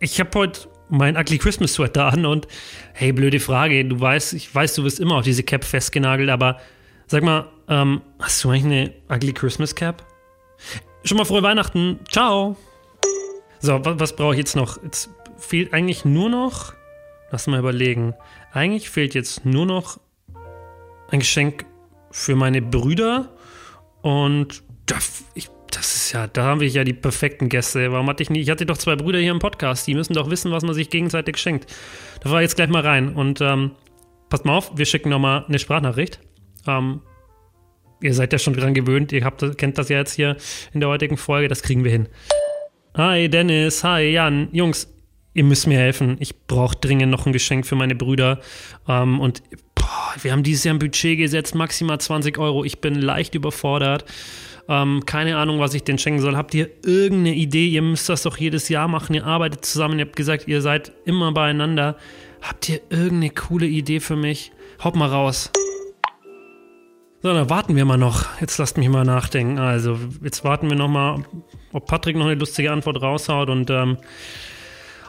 ich 0.00 0.18
habe 0.18 0.30
heute 0.36 0.68
mein 0.88 1.16
Ugly 1.16 1.38
Christmas 1.38 1.74
Sweater 1.74 2.06
an 2.06 2.26
und 2.26 2.48
hey, 2.94 3.12
blöde 3.12 3.38
Frage. 3.38 3.84
Du 3.84 4.00
weißt, 4.00 4.32
ich 4.32 4.52
weiß, 4.52 4.74
du 4.74 4.84
wirst 4.84 4.98
immer 4.98 5.16
auf 5.16 5.24
diese 5.24 5.42
Cap 5.42 5.64
festgenagelt, 5.64 6.30
aber 6.30 6.58
sag 7.06 7.22
mal, 7.22 7.48
ähm, 7.68 8.00
hast 8.18 8.42
du 8.42 8.50
eigentlich 8.50 8.64
eine 8.64 8.92
Ugly 9.16 9.32
Christmas 9.34 9.74
Cap? 9.74 10.04
Schon 11.04 11.18
mal 11.18 11.24
frohe 11.24 11.42
Weihnachten. 11.42 12.00
Ciao. 12.10 12.56
So, 13.60 13.84
was, 13.84 14.00
was 14.00 14.16
brauche 14.16 14.32
ich 14.32 14.38
jetzt 14.38 14.56
noch? 14.56 14.82
Jetzt 14.82 15.10
fehlt 15.36 15.72
eigentlich 15.72 16.04
nur 16.04 16.28
noch 16.28 16.74
Lass 17.32 17.46
mal 17.46 17.58
überlegen. 17.58 18.14
Eigentlich 18.52 18.90
fehlt 18.90 19.14
jetzt 19.14 19.46
nur 19.46 19.64
noch 19.64 19.98
ein 21.08 21.20
Geschenk 21.20 21.64
für 22.10 22.36
meine 22.36 22.60
Brüder. 22.60 23.30
Und 24.02 24.62
das, 24.84 25.24
ich, 25.34 25.48
das 25.70 25.96
ist 25.96 26.12
ja, 26.12 26.26
da 26.26 26.44
haben 26.44 26.60
wir 26.60 26.68
ja 26.68 26.84
die 26.84 26.92
perfekten 26.92 27.48
Gäste. 27.48 27.90
Warum 27.90 28.06
hatte 28.08 28.22
ich 28.22 28.28
nicht? 28.28 28.42
Ich 28.42 28.50
hatte 28.50 28.66
doch 28.66 28.76
zwei 28.76 28.96
Brüder 28.96 29.18
hier 29.18 29.30
im 29.30 29.38
Podcast. 29.38 29.86
Die 29.86 29.94
müssen 29.94 30.12
doch 30.12 30.28
wissen, 30.28 30.52
was 30.52 30.62
man 30.62 30.74
sich 30.74 30.90
gegenseitig 30.90 31.38
schenkt. 31.38 31.74
Da 32.20 32.30
war 32.30 32.42
jetzt 32.42 32.56
gleich 32.56 32.68
mal 32.68 32.82
rein. 32.82 33.14
Und 33.14 33.40
ähm, 33.40 33.70
passt 34.28 34.44
mal 34.44 34.54
auf, 34.54 34.76
wir 34.76 34.84
schicken 34.84 35.08
nochmal 35.08 35.46
eine 35.48 35.58
Sprachnachricht. 35.58 36.20
Ähm, 36.66 37.00
ihr 38.02 38.12
seid 38.12 38.34
ja 38.34 38.38
schon 38.38 38.52
dran 38.52 38.74
gewöhnt. 38.74 39.10
Ihr 39.12 39.24
habt, 39.24 39.56
kennt 39.56 39.78
das 39.78 39.88
ja 39.88 39.96
jetzt 39.96 40.12
hier 40.12 40.36
in 40.74 40.80
der 40.80 40.90
heutigen 40.90 41.16
Folge. 41.16 41.48
Das 41.48 41.62
kriegen 41.62 41.82
wir 41.82 41.92
hin. 41.92 42.08
Hi 42.94 43.30
Dennis, 43.30 43.84
hi 43.84 44.02
Jan. 44.10 44.50
Jungs, 44.52 44.91
ihr 45.34 45.44
müsst 45.44 45.66
mir 45.66 45.78
helfen. 45.78 46.16
Ich 46.20 46.46
brauche 46.46 46.76
dringend 46.76 47.10
noch 47.10 47.26
ein 47.26 47.32
Geschenk 47.32 47.66
für 47.66 47.76
meine 47.76 47.94
Brüder. 47.94 48.40
Ähm, 48.88 49.20
und 49.20 49.42
boah, 49.74 50.14
wir 50.20 50.32
haben 50.32 50.42
dieses 50.42 50.64
Jahr 50.64 50.74
ein 50.74 50.78
Budget 50.78 51.18
gesetzt, 51.18 51.54
maximal 51.54 52.00
20 52.00 52.38
Euro. 52.38 52.64
Ich 52.64 52.80
bin 52.80 52.94
leicht 52.94 53.34
überfordert. 53.34 54.04
Ähm, 54.68 55.04
keine 55.06 55.36
Ahnung, 55.38 55.58
was 55.58 55.74
ich 55.74 55.84
denn 55.84 55.98
schenken 55.98 56.20
soll. 56.20 56.36
Habt 56.36 56.54
ihr 56.54 56.70
irgendeine 56.84 57.34
Idee? 57.34 57.66
Ihr 57.68 57.82
müsst 57.82 58.08
das 58.08 58.22
doch 58.22 58.36
jedes 58.36 58.68
Jahr 58.68 58.88
machen. 58.88 59.14
Ihr 59.14 59.26
arbeitet 59.26 59.64
zusammen. 59.64 59.98
Ihr 59.98 60.06
habt 60.06 60.16
gesagt, 60.16 60.46
ihr 60.46 60.62
seid 60.62 60.92
immer 61.04 61.32
beieinander. 61.32 61.96
Habt 62.40 62.68
ihr 62.68 62.80
irgendeine 62.90 63.30
coole 63.30 63.66
Idee 63.66 64.00
für 64.00 64.16
mich? 64.16 64.52
Haut 64.82 64.96
mal 64.96 65.08
raus. 65.08 65.50
So, 67.22 67.32
dann 67.32 67.48
warten 67.48 67.76
wir 67.76 67.84
mal 67.84 67.98
noch. 67.98 68.40
Jetzt 68.40 68.58
lasst 68.58 68.76
mich 68.78 68.88
mal 68.88 69.04
nachdenken. 69.04 69.58
Also, 69.58 69.96
jetzt 70.24 70.42
warten 70.42 70.68
wir 70.68 70.76
noch 70.76 70.88
mal, 70.88 71.24
ob 71.72 71.86
Patrick 71.86 72.16
noch 72.16 72.26
eine 72.26 72.34
lustige 72.34 72.72
Antwort 72.72 73.00
raushaut 73.00 73.48
und 73.48 73.70
ähm, 73.70 73.96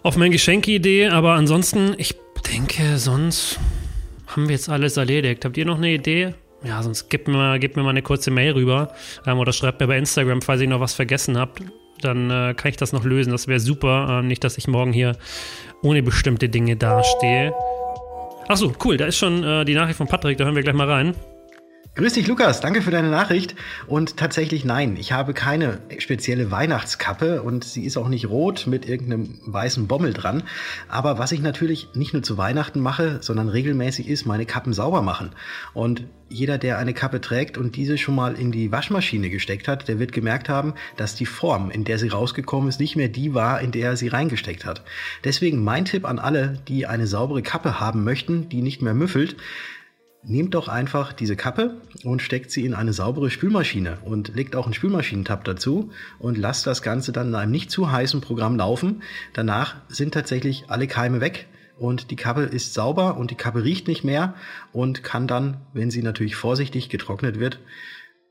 auf 0.03 0.17
meine 0.17 0.31
Geschenkeidee. 0.31 1.07
Aber 1.07 1.33
ansonsten, 1.33 1.95
ich 1.97 2.15
denke, 2.51 2.97
sonst 2.97 3.59
haben 4.27 4.47
wir 4.47 4.55
jetzt 4.55 4.69
alles 4.69 4.97
erledigt. 4.97 5.45
Habt 5.45 5.57
ihr 5.57 5.65
noch 5.65 5.77
eine 5.77 5.91
Idee? 5.91 6.33
Ja, 6.63 6.81
sonst 6.81 7.09
gebt 7.09 7.27
mir 7.27 7.35
mal, 7.35 7.59
gebt 7.59 7.75
mir 7.75 7.83
mal 7.83 7.89
eine 7.89 8.01
kurze 8.01 8.31
Mail 8.31 8.53
rüber 8.53 8.93
ähm, 9.25 9.37
oder 9.37 9.51
schreibt 9.51 9.81
mir 9.81 9.87
bei 9.87 9.97
Instagram, 9.97 10.41
falls 10.41 10.61
ihr 10.61 10.67
noch 10.67 10.79
was 10.79 10.93
vergessen 10.93 11.37
habt. 11.37 11.61
Dann 12.01 12.29
äh, 12.29 12.53
kann 12.53 12.69
ich 12.69 12.77
das 12.77 12.93
noch 12.93 13.03
lösen. 13.03 13.31
Das 13.31 13.47
wäre 13.47 13.59
super. 13.59 14.19
Ähm, 14.19 14.27
nicht, 14.27 14.43
dass 14.43 14.57
ich 14.57 14.67
morgen 14.67 14.93
hier 14.93 15.17
ohne 15.81 16.03
bestimmte 16.03 16.49
Dinge 16.49 16.75
dastehe. 16.75 17.53
Achso, 18.47 18.73
cool. 18.83 18.97
Da 18.97 19.05
ist 19.05 19.17
schon 19.17 19.43
äh, 19.43 19.65
die 19.65 19.73
Nachricht 19.73 19.97
von 19.97 20.07
Patrick. 20.07 20.37
Da 20.37 20.45
hören 20.45 20.55
wir 20.55 20.63
gleich 20.63 20.75
mal 20.75 20.89
rein. 20.89 21.15
Grüß 21.95 22.13
dich, 22.13 22.25
Lukas. 22.25 22.59
Danke 22.59 22.81
für 22.81 22.89
deine 22.89 23.11
Nachricht. 23.11 23.53
Und 23.85 24.17
tatsächlich 24.17 24.65
nein, 24.65 24.97
ich 24.99 25.11
habe 25.11 25.35
keine 25.35 25.77
spezielle 25.99 26.49
Weihnachtskappe 26.49 27.43
und 27.43 27.63
sie 27.63 27.85
ist 27.85 27.97
auch 27.97 28.07
nicht 28.07 28.29
rot 28.29 28.65
mit 28.65 28.89
irgendeinem 28.89 29.37
weißen 29.45 29.85
Bommel 29.85 30.11
dran. 30.11 30.41
Aber 30.89 31.19
was 31.19 31.31
ich 31.31 31.41
natürlich 31.41 31.89
nicht 31.93 32.13
nur 32.13 32.23
zu 32.23 32.35
Weihnachten 32.35 32.79
mache, 32.79 33.19
sondern 33.21 33.47
regelmäßig 33.47 34.07
ist, 34.07 34.25
meine 34.25 34.47
Kappen 34.47 34.73
sauber 34.73 35.03
machen. 35.03 35.33
Und 35.75 36.05
jeder, 36.29 36.57
der 36.57 36.79
eine 36.79 36.95
Kappe 36.95 37.21
trägt 37.21 37.59
und 37.59 37.75
diese 37.75 37.99
schon 37.99 38.15
mal 38.15 38.33
in 38.33 38.51
die 38.51 38.71
Waschmaschine 38.71 39.29
gesteckt 39.29 39.67
hat, 39.67 39.87
der 39.87 39.99
wird 39.99 40.13
gemerkt 40.13 40.49
haben, 40.49 40.73
dass 40.97 41.13
die 41.13 41.27
Form, 41.27 41.69
in 41.69 41.83
der 41.83 41.99
sie 41.99 42.07
rausgekommen 42.07 42.69
ist, 42.69 42.79
nicht 42.79 42.95
mehr 42.95 43.09
die 43.09 43.35
war, 43.35 43.61
in 43.61 43.71
der 43.71 43.91
er 43.91 43.97
sie 43.97 44.07
reingesteckt 44.07 44.65
hat. 44.65 44.83
Deswegen 45.23 45.63
mein 45.63 45.85
Tipp 45.85 46.05
an 46.05 46.17
alle, 46.17 46.57
die 46.67 46.87
eine 46.87 47.05
saubere 47.05 47.43
Kappe 47.43 47.79
haben 47.79 48.03
möchten, 48.03 48.49
die 48.49 48.63
nicht 48.63 48.81
mehr 48.81 48.95
müffelt, 48.95 49.35
Nehmt 50.25 50.53
doch 50.53 50.69
einfach 50.69 51.11
diese 51.11 51.35
Kappe 51.35 51.81
und 52.05 52.21
steckt 52.21 52.49
sie 52.49 52.65
in 52.65 52.73
eine 52.73 52.93
saubere 52.93 53.29
Spülmaschine 53.29 53.97
und 54.05 54.33
legt 54.33 54.55
auch 54.55 54.63
einen 54.65 54.73
Spülmaschinentab 54.73 55.43
dazu 55.43 55.91
und 56.17 56.37
lasst 56.37 56.65
das 56.65 56.81
Ganze 56.81 57.11
dann 57.11 57.27
in 57.27 57.35
einem 57.35 57.51
nicht 57.51 57.69
zu 57.69 57.91
heißen 57.91 58.21
Programm 58.21 58.55
laufen. 58.55 59.03
Danach 59.33 59.75
sind 59.89 60.13
tatsächlich 60.13 60.65
alle 60.69 60.87
Keime 60.87 61.19
weg 61.19 61.47
und 61.77 62.09
die 62.09 62.15
Kappe 62.15 62.43
ist 62.43 62.73
sauber 62.73 63.17
und 63.17 63.31
die 63.31 63.35
Kappe 63.35 63.65
riecht 63.65 63.89
nicht 63.89 64.05
mehr 64.05 64.35
und 64.71 65.03
kann 65.03 65.27
dann, 65.27 65.57
wenn 65.73 65.91
sie 65.91 66.01
natürlich 66.01 66.37
vorsichtig 66.37 66.87
getrocknet 66.87 67.37
wird, 67.37 67.59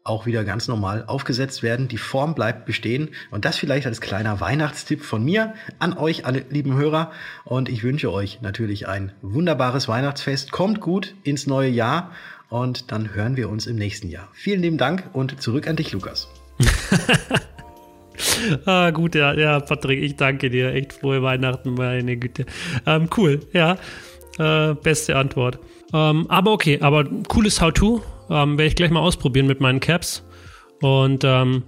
auch 0.04 0.26
wieder 0.26 0.44
ganz 0.44 0.66
normal 0.66 1.04
aufgesetzt 1.06 1.62
werden. 1.62 1.88
Die 1.88 1.98
Form 1.98 2.34
bleibt 2.34 2.66
bestehen. 2.66 3.10
Und 3.30 3.44
das 3.44 3.56
vielleicht 3.56 3.86
als 3.86 4.00
kleiner 4.00 4.40
Weihnachtstipp 4.40 5.02
von 5.02 5.24
mir 5.24 5.54
an 5.78 5.96
euch, 5.96 6.26
alle 6.26 6.44
lieben 6.50 6.74
Hörer. 6.74 7.12
Und 7.44 7.68
ich 7.68 7.84
wünsche 7.84 8.12
euch 8.12 8.40
natürlich 8.42 8.88
ein 8.88 9.12
wunderbares 9.22 9.88
Weihnachtsfest. 9.88 10.50
Kommt 10.50 10.80
gut 10.80 11.14
ins 11.22 11.46
neue 11.46 11.70
Jahr 11.70 12.10
und 12.48 12.90
dann 12.90 13.14
hören 13.14 13.36
wir 13.36 13.48
uns 13.48 13.66
im 13.66 13.76
nächsten 13.76 14.08
Jahr. 14.08 14.28
Vielen 14.32 14.60
lieben 14.60 14.78
Dank 14.78 15.04
und 15.12 15.40
zurück 15.40 15.68
an 15.68 15.76
dich, 15.76 15.92
Lukas. 15.92 16.28
ah, 18.66 18.90
gut, 18.90 19.14
ja, 19.14 19.32
ja, 19.34 19.60
Patrick, 19.60 20.02
ich 20.02 20.16
danke 20.16 20.50
dir. 20.50 20.74
Echt 20.74 20.92
frohe 20.92 21.22
Weihnachten, 21.22 21.74
meine 21.74 22.16
Güte. 22.16 22.44
Ähm, 22.86 23.08
cool, 23.16 23.40
ja. 23.52 23.78
Äh, 24.38 24.74
beste 24.74 25.16
Antwort. 25.16 25.60
Ähm, 25.94 26.26
aber 26.28 26.52
okay, 26.52 26.78
aber 26.80 27.04
cooles 27.28 27.60
How-To 27.60 28.02
ähm, 28.32 28.58
Werde 28.58 28.68
ich 28.68 28.76
gleich 28.76 28.90
mal 28.90 29.00
ausprobieren 29.00 29.46
mit 29.46 29.60
meinen 29.60 29.80
Caps. 29.80 30.24
Und 30.80 31.24
ähm, 31.24 31.64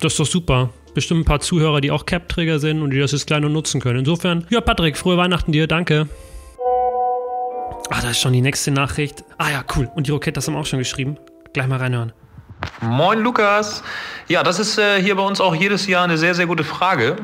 das 0.00 0.12
ist 0.12 0.20
doch 0.20 0.26
super. 0.26 0.70
Bestimmt 0.94 1.20
ein 1.20 1.24
paar 1.24 1.40
Zuhörer, 1.40 1.80
die 1.80 1.90
auch 1.90 2.06
Cap-Träger 2.06 2.58
sind 2.58 2.82
und 2.82 2.90
die 2.90 2.98
das 2.98 3.12
jetzt 3.12 3.26
gleich 3.26 3.40
noch 3.40 3.48
nutzen 3.48 3.80
können. 3.80 4.00
Insofern, 4.00 4.46
ja, 4.50 4.60
Patrick, 4.60 4.96
frohe 4.96 5.16
Weihnachten 5.16 5.52
dir, 5.52 5.66
danke. 5.66 6.08
Ah, 7.90 8.00
da 8.02 8.10
ist 8.10 8.20
schon 8.20 8.32
die 8.32 8.40
nächste 8.40 8.70
Nachricht. 8.70 9.24
Ah 9.38 9.50
ja, 9.50 9.64
cool. 9.76 9.90
Und 9.94 10.06
die 10.06 10.10
Roquettes 10.10 10.46
haben 10.46 10.56
auch 10.56 10.66
schon 10.66 10.78
geschrieben. 10.78 11.18
Gleich 11.52 11.66
mal 11.66 11.78
reinhören. 11.78 12.12
Moin 12.80 13.20
Lukas. 13.20 13.82
Ja, 14.28 14.42
das 14.42 14.58
ist 14.58 14.78
äh, 14.78 15.02
hier 15.02 15.16
bei 15.16 15.22
uns 15.22 15.40
auch 15.40 15.54
jedes 15.54 15.86
Jahr 15.86 16.04
eine 16.04 16.18
sehr, 16.18 16.34
sehr 16.34 16.46
gute 16.46 16.64
Frage. 16.64 17.16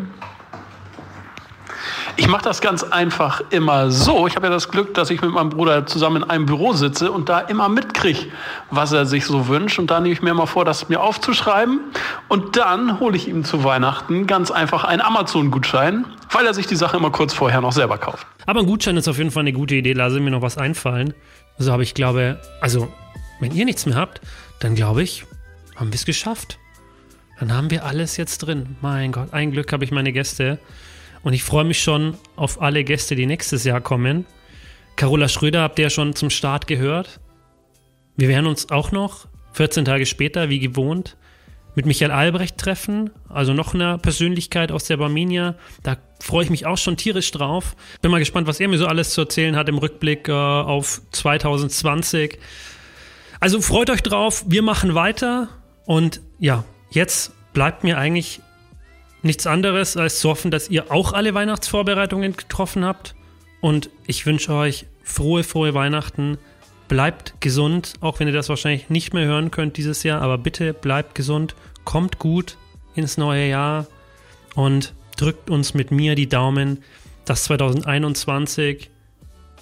Ich 2.19 2.29
mache 2.29 2.45
das 2.45 2.63
ganz 2.63 2.83
einfach 2.83 3.43
immer 3.51 3.91
so. 3.91 4.27
Ich 4.27 4.37
habe 4.37 4.47
ja 4.47 4.53
das 4.53 4.71
Glück, 4.71 4.95
dass 4.95 5.11
ich 5.11 5.21
mit 5.21 5.33
meinem 5.33 5.51
Bruder 5.51 5.85
zusammen 5.85 6.23
in 6.23 6.31
einem 6.31 6.47
Büro 6.47 6.73
sitze 6.73 7.13
und 7.13 7.29
da 7.29 7.41
immer 7.41 7.69
mitkriege, 7.69 8.29
was 8.71 8.93
er 8.93 9.05
sich 9.05 9.27
so 9.27 9.49
wünscht. 9.49 9.79
Und 9.79 9.91
da 9.91 10.01
nehme 10.01 10.15
ich 10.15 10.23
mir 10.23 10.33
mal 10.33 10.47
vor, 10.47 10.65
das 10.65 10.89
mir 10.89 11.03
aufzuschreiben. 11.03 11.81
Und 12.29 12.57
dann 12.57 13.01
hole 13.01 13.17
ich 13.17 13.29
ihm 13.29 13.45
zu 13.45 13.65
Weihnachten 13.65 14.27
ganz 14.27 14.51
einfach 14.51 14.85
einen 14.85 15.03
Amazon-Gutschein, 15.03 16.07
weil 16.31 16.47
er 16.47 16.55
sich 16.55 16.67
die 16.67 16.77
Sache 16.77 16.97
immer 16.97 17.11
kurz 17.11 17.35
vorher 17.35 17.61
noch 17.61 17.73
selber 17.73 17.99
kauft. 17.99 18.27
Aber 18.47 18.61
ein 18.61 18.67
Gutschein 18.67 18.97
ist 18.97 19.09
auf 19.09 19.19
jeden 19.19 19.31
Fall 19.31 19.43
eine 19.43 19.53
gute 19.53 19.75
Idee. 19.75 19.93
Lasse 19.93 20.19
mir 20.21 20.31
noch 20.31 20.43
was 20.43 20.57
einfallen. 20.57 21.13
Also 21.59 21.71
habe 21.71 21.83
ich 21.83 21.93
glaube, 21.93 22.41
also 22.63 22.89
wenn 23.41 23.55
ihr 23.55 23.67
nichts 23.67 23.85
mehr 23.85 23.97
habt, 23.97 24.23
dann 24.61 24.75
glaube 24.75 25.03
ich, 25.03 25.27
haben 25.77 25.89
wir 25.89 25.97
es 25.97 26.07
geschafft. 26.07 26.59
Dann 27.39 27.53
haben 27.53 27.71
wir 27.71 27.85
alles 27.85 28.17
jetzt 28.17 28.39
drin. 28.39 28.77
Mein 28.81 29.13
Gott, 29.13 29.35
ein 29.35 29.53
Glück 29.53 29.71
habe 29.73 29.85
ich 29.85 29.91
meine 29.91 30.13
Gäste. 30.13 30.59
Und 31.27 31.33
ich 31.33 31.43
freue 31.43 31.65
mich 31.65 31.83
schon 31.83 32.15
auf 32.37 32.63
alle 32.63 32.85
Gäste, 32.85 33.17
die 33.17 33.27
nächstes 33.27 33.65
Jahr 33.65 33.81
kommen. 33.81 34.27
Carola 34.95 35.29
Schröder 35.29 35.63
habt 35.63 35.77
ihr 35.81 35.87
ja 35.87 35.91
schon 35.91 36.15
zum 36.15 36.31
Start 36.31 36.69
gehört. 36.69 37.19
Wir 38.17 38.29
werden 38.29 38.47
uns 38.47 38.71
auch 38.71 38.93
noch 38.93 39.27
14 39.55 39.85
Tage 39.85 40.07
später, 40.07 40.51
wie 40.51 40.61
gewohnt, 40.61 41.17
mit 41.75 41.85
Michael 41.85 42.13
Albrecht 42.13 42.59
treffen, 42.59 43.11
also 43.29 43.55
noch 43.55 43.75
eine 43.75 43.99
Persönlichkeit 43.99 44.71
aus 44.71 44.85
der 44.85 44.99
Barminia. 44.99 45.57
Da 45.83 45.97
freue 46.21 46.45
ich 46.45 46.51
mich 46.51 46.65
auch 46.65 46.79
schon 46.79 46.97
tierisch 46.97 47.33
drauf. 47.33 47.75
Bin 48.03 48.13
mal 48.13 48.21
gespannt, 48.21 48.47
was 48.47 48.61
er 48.61 48.69
mir 48.69 48.79
so 48.79 48.87
alles 48.87 49.11
zu 49.11 49.23
erzählen 49.23 49.57
hat 49.57 49.69
im 49.69 49.79
Rückblick 49.79 50.29
äh, 50.29 50.33
auf 50.33 51.03
2020. 51.11 52.39
Also 53.41 53.61
freut 53.61 53.91
euch 53.91 54.05
drauf, 54.05 54.45
wir 54.47 54.63
machen 54.63 54.95
weiter 54.95 55.49
und 55.87 56.21
ja, 56.39 56.63
jetzt 56.91 57.33
bleibt 57.53 57.83
mir 57.83 57.99
eigentlich 57.99 58.43
nichts 59.23 59.47
anderes, 59.47 59.97
als 59.97 60.21
zu 60.21 60.29
hoffen, 60.29 60.51
dass 60.51 60.69
ihr 60.69 60.91
auch 60.91 61.13
alle 61.13 61.35
Weihnachtsvorbereitungen 61.35 62.37
getroffen 62.37 62.85
habt. 62.85 63.15
Und 63.61 63.91
ich 64.07 64.27
wünsche 64.27 64.53
euch 64.53 64.87
frohe, 65.03 65.45
frohe 65.45 65.75
Weihnachten. 65.75 66.39
Bleibt 66.89 67.35
gesund, 67.41 67.95
auch 68.01 68.21
wenn 68.21 68.29
ihr 68.29 68.35
das 68.35 68.49
wahrscheinlich 68.49 68.91
nicht 68.91 69.13
mehr 69.13 69.27
hören 69.27 69.51
könnt 69.51 69.77
dieses 69.77 70.03
Jahr. 70.03 70.23
Aber 70.23 70.39
bitte 70.39 70.73
bleibt 70.73 71.15
gesund, 71.15 71.55
kommt 71.85 72.19
gut 72.19 72.57
ins 72.95 73.17
neue 73.17 73.49
Jahr 73.49 73.87
und 74.55 74.95
drückt 75.17 75.51
uns 75.51 75.75
mit 75.75 75.91
mir 75.91 76.15
die 76.15 76.29
Daumen, 76.29 76.83
dass 77.25 77.45
2021 77.45 78.91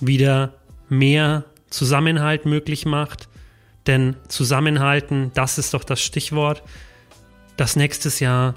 wieder 0.00 0.54
mehr 0.88 1.44
Zusammenhalt 1.70 2.46
möglich 2.46 2.84
macht. 2.84 3.28
Denn 3.86 4.16
Zusammenhalten, 4.28 5.30
das 5.34 5.58
ist 5.58 5.74
doch 5.74 5.84
das 5.84 6.00
Stichwort. 6.00 6.62
Das 7.56 7.76
nächstes 7.76 8.20
Jahr 8.20 8.54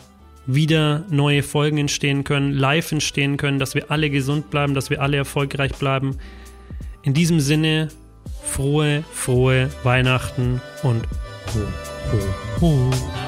wieder 0.48 1.06
neue 1.10 1.44
Folgen 1.44 1.78
entstehen 1.78 2.24
können, 2.24 2.54
live 2.54 2.92
entstehen 2.92 3.38
können, 3.38 3.60
dass 3.60 3.76
wir 3.76 3.92
alle 3.92 4.10
gesund 4.10 4.50
bleiben, 4.50 4.74
dass 4.74 4.90
wir 4.90 5.02
alle 5.02 5.18
erfolgreich 5.18 5.74
bleiben. 5.74 6.18
In 7.04 7.14
diesem 7.14 7.40
Sinne, 7.40 7.90
frohe, 8.44 9.04
frohe 9.14 9.70
Weihnachten 9.84 10.62
und 10.84 11.04
ho, 11.54 11.62
ho, 12.12 12.62
ho. 12.62 13.27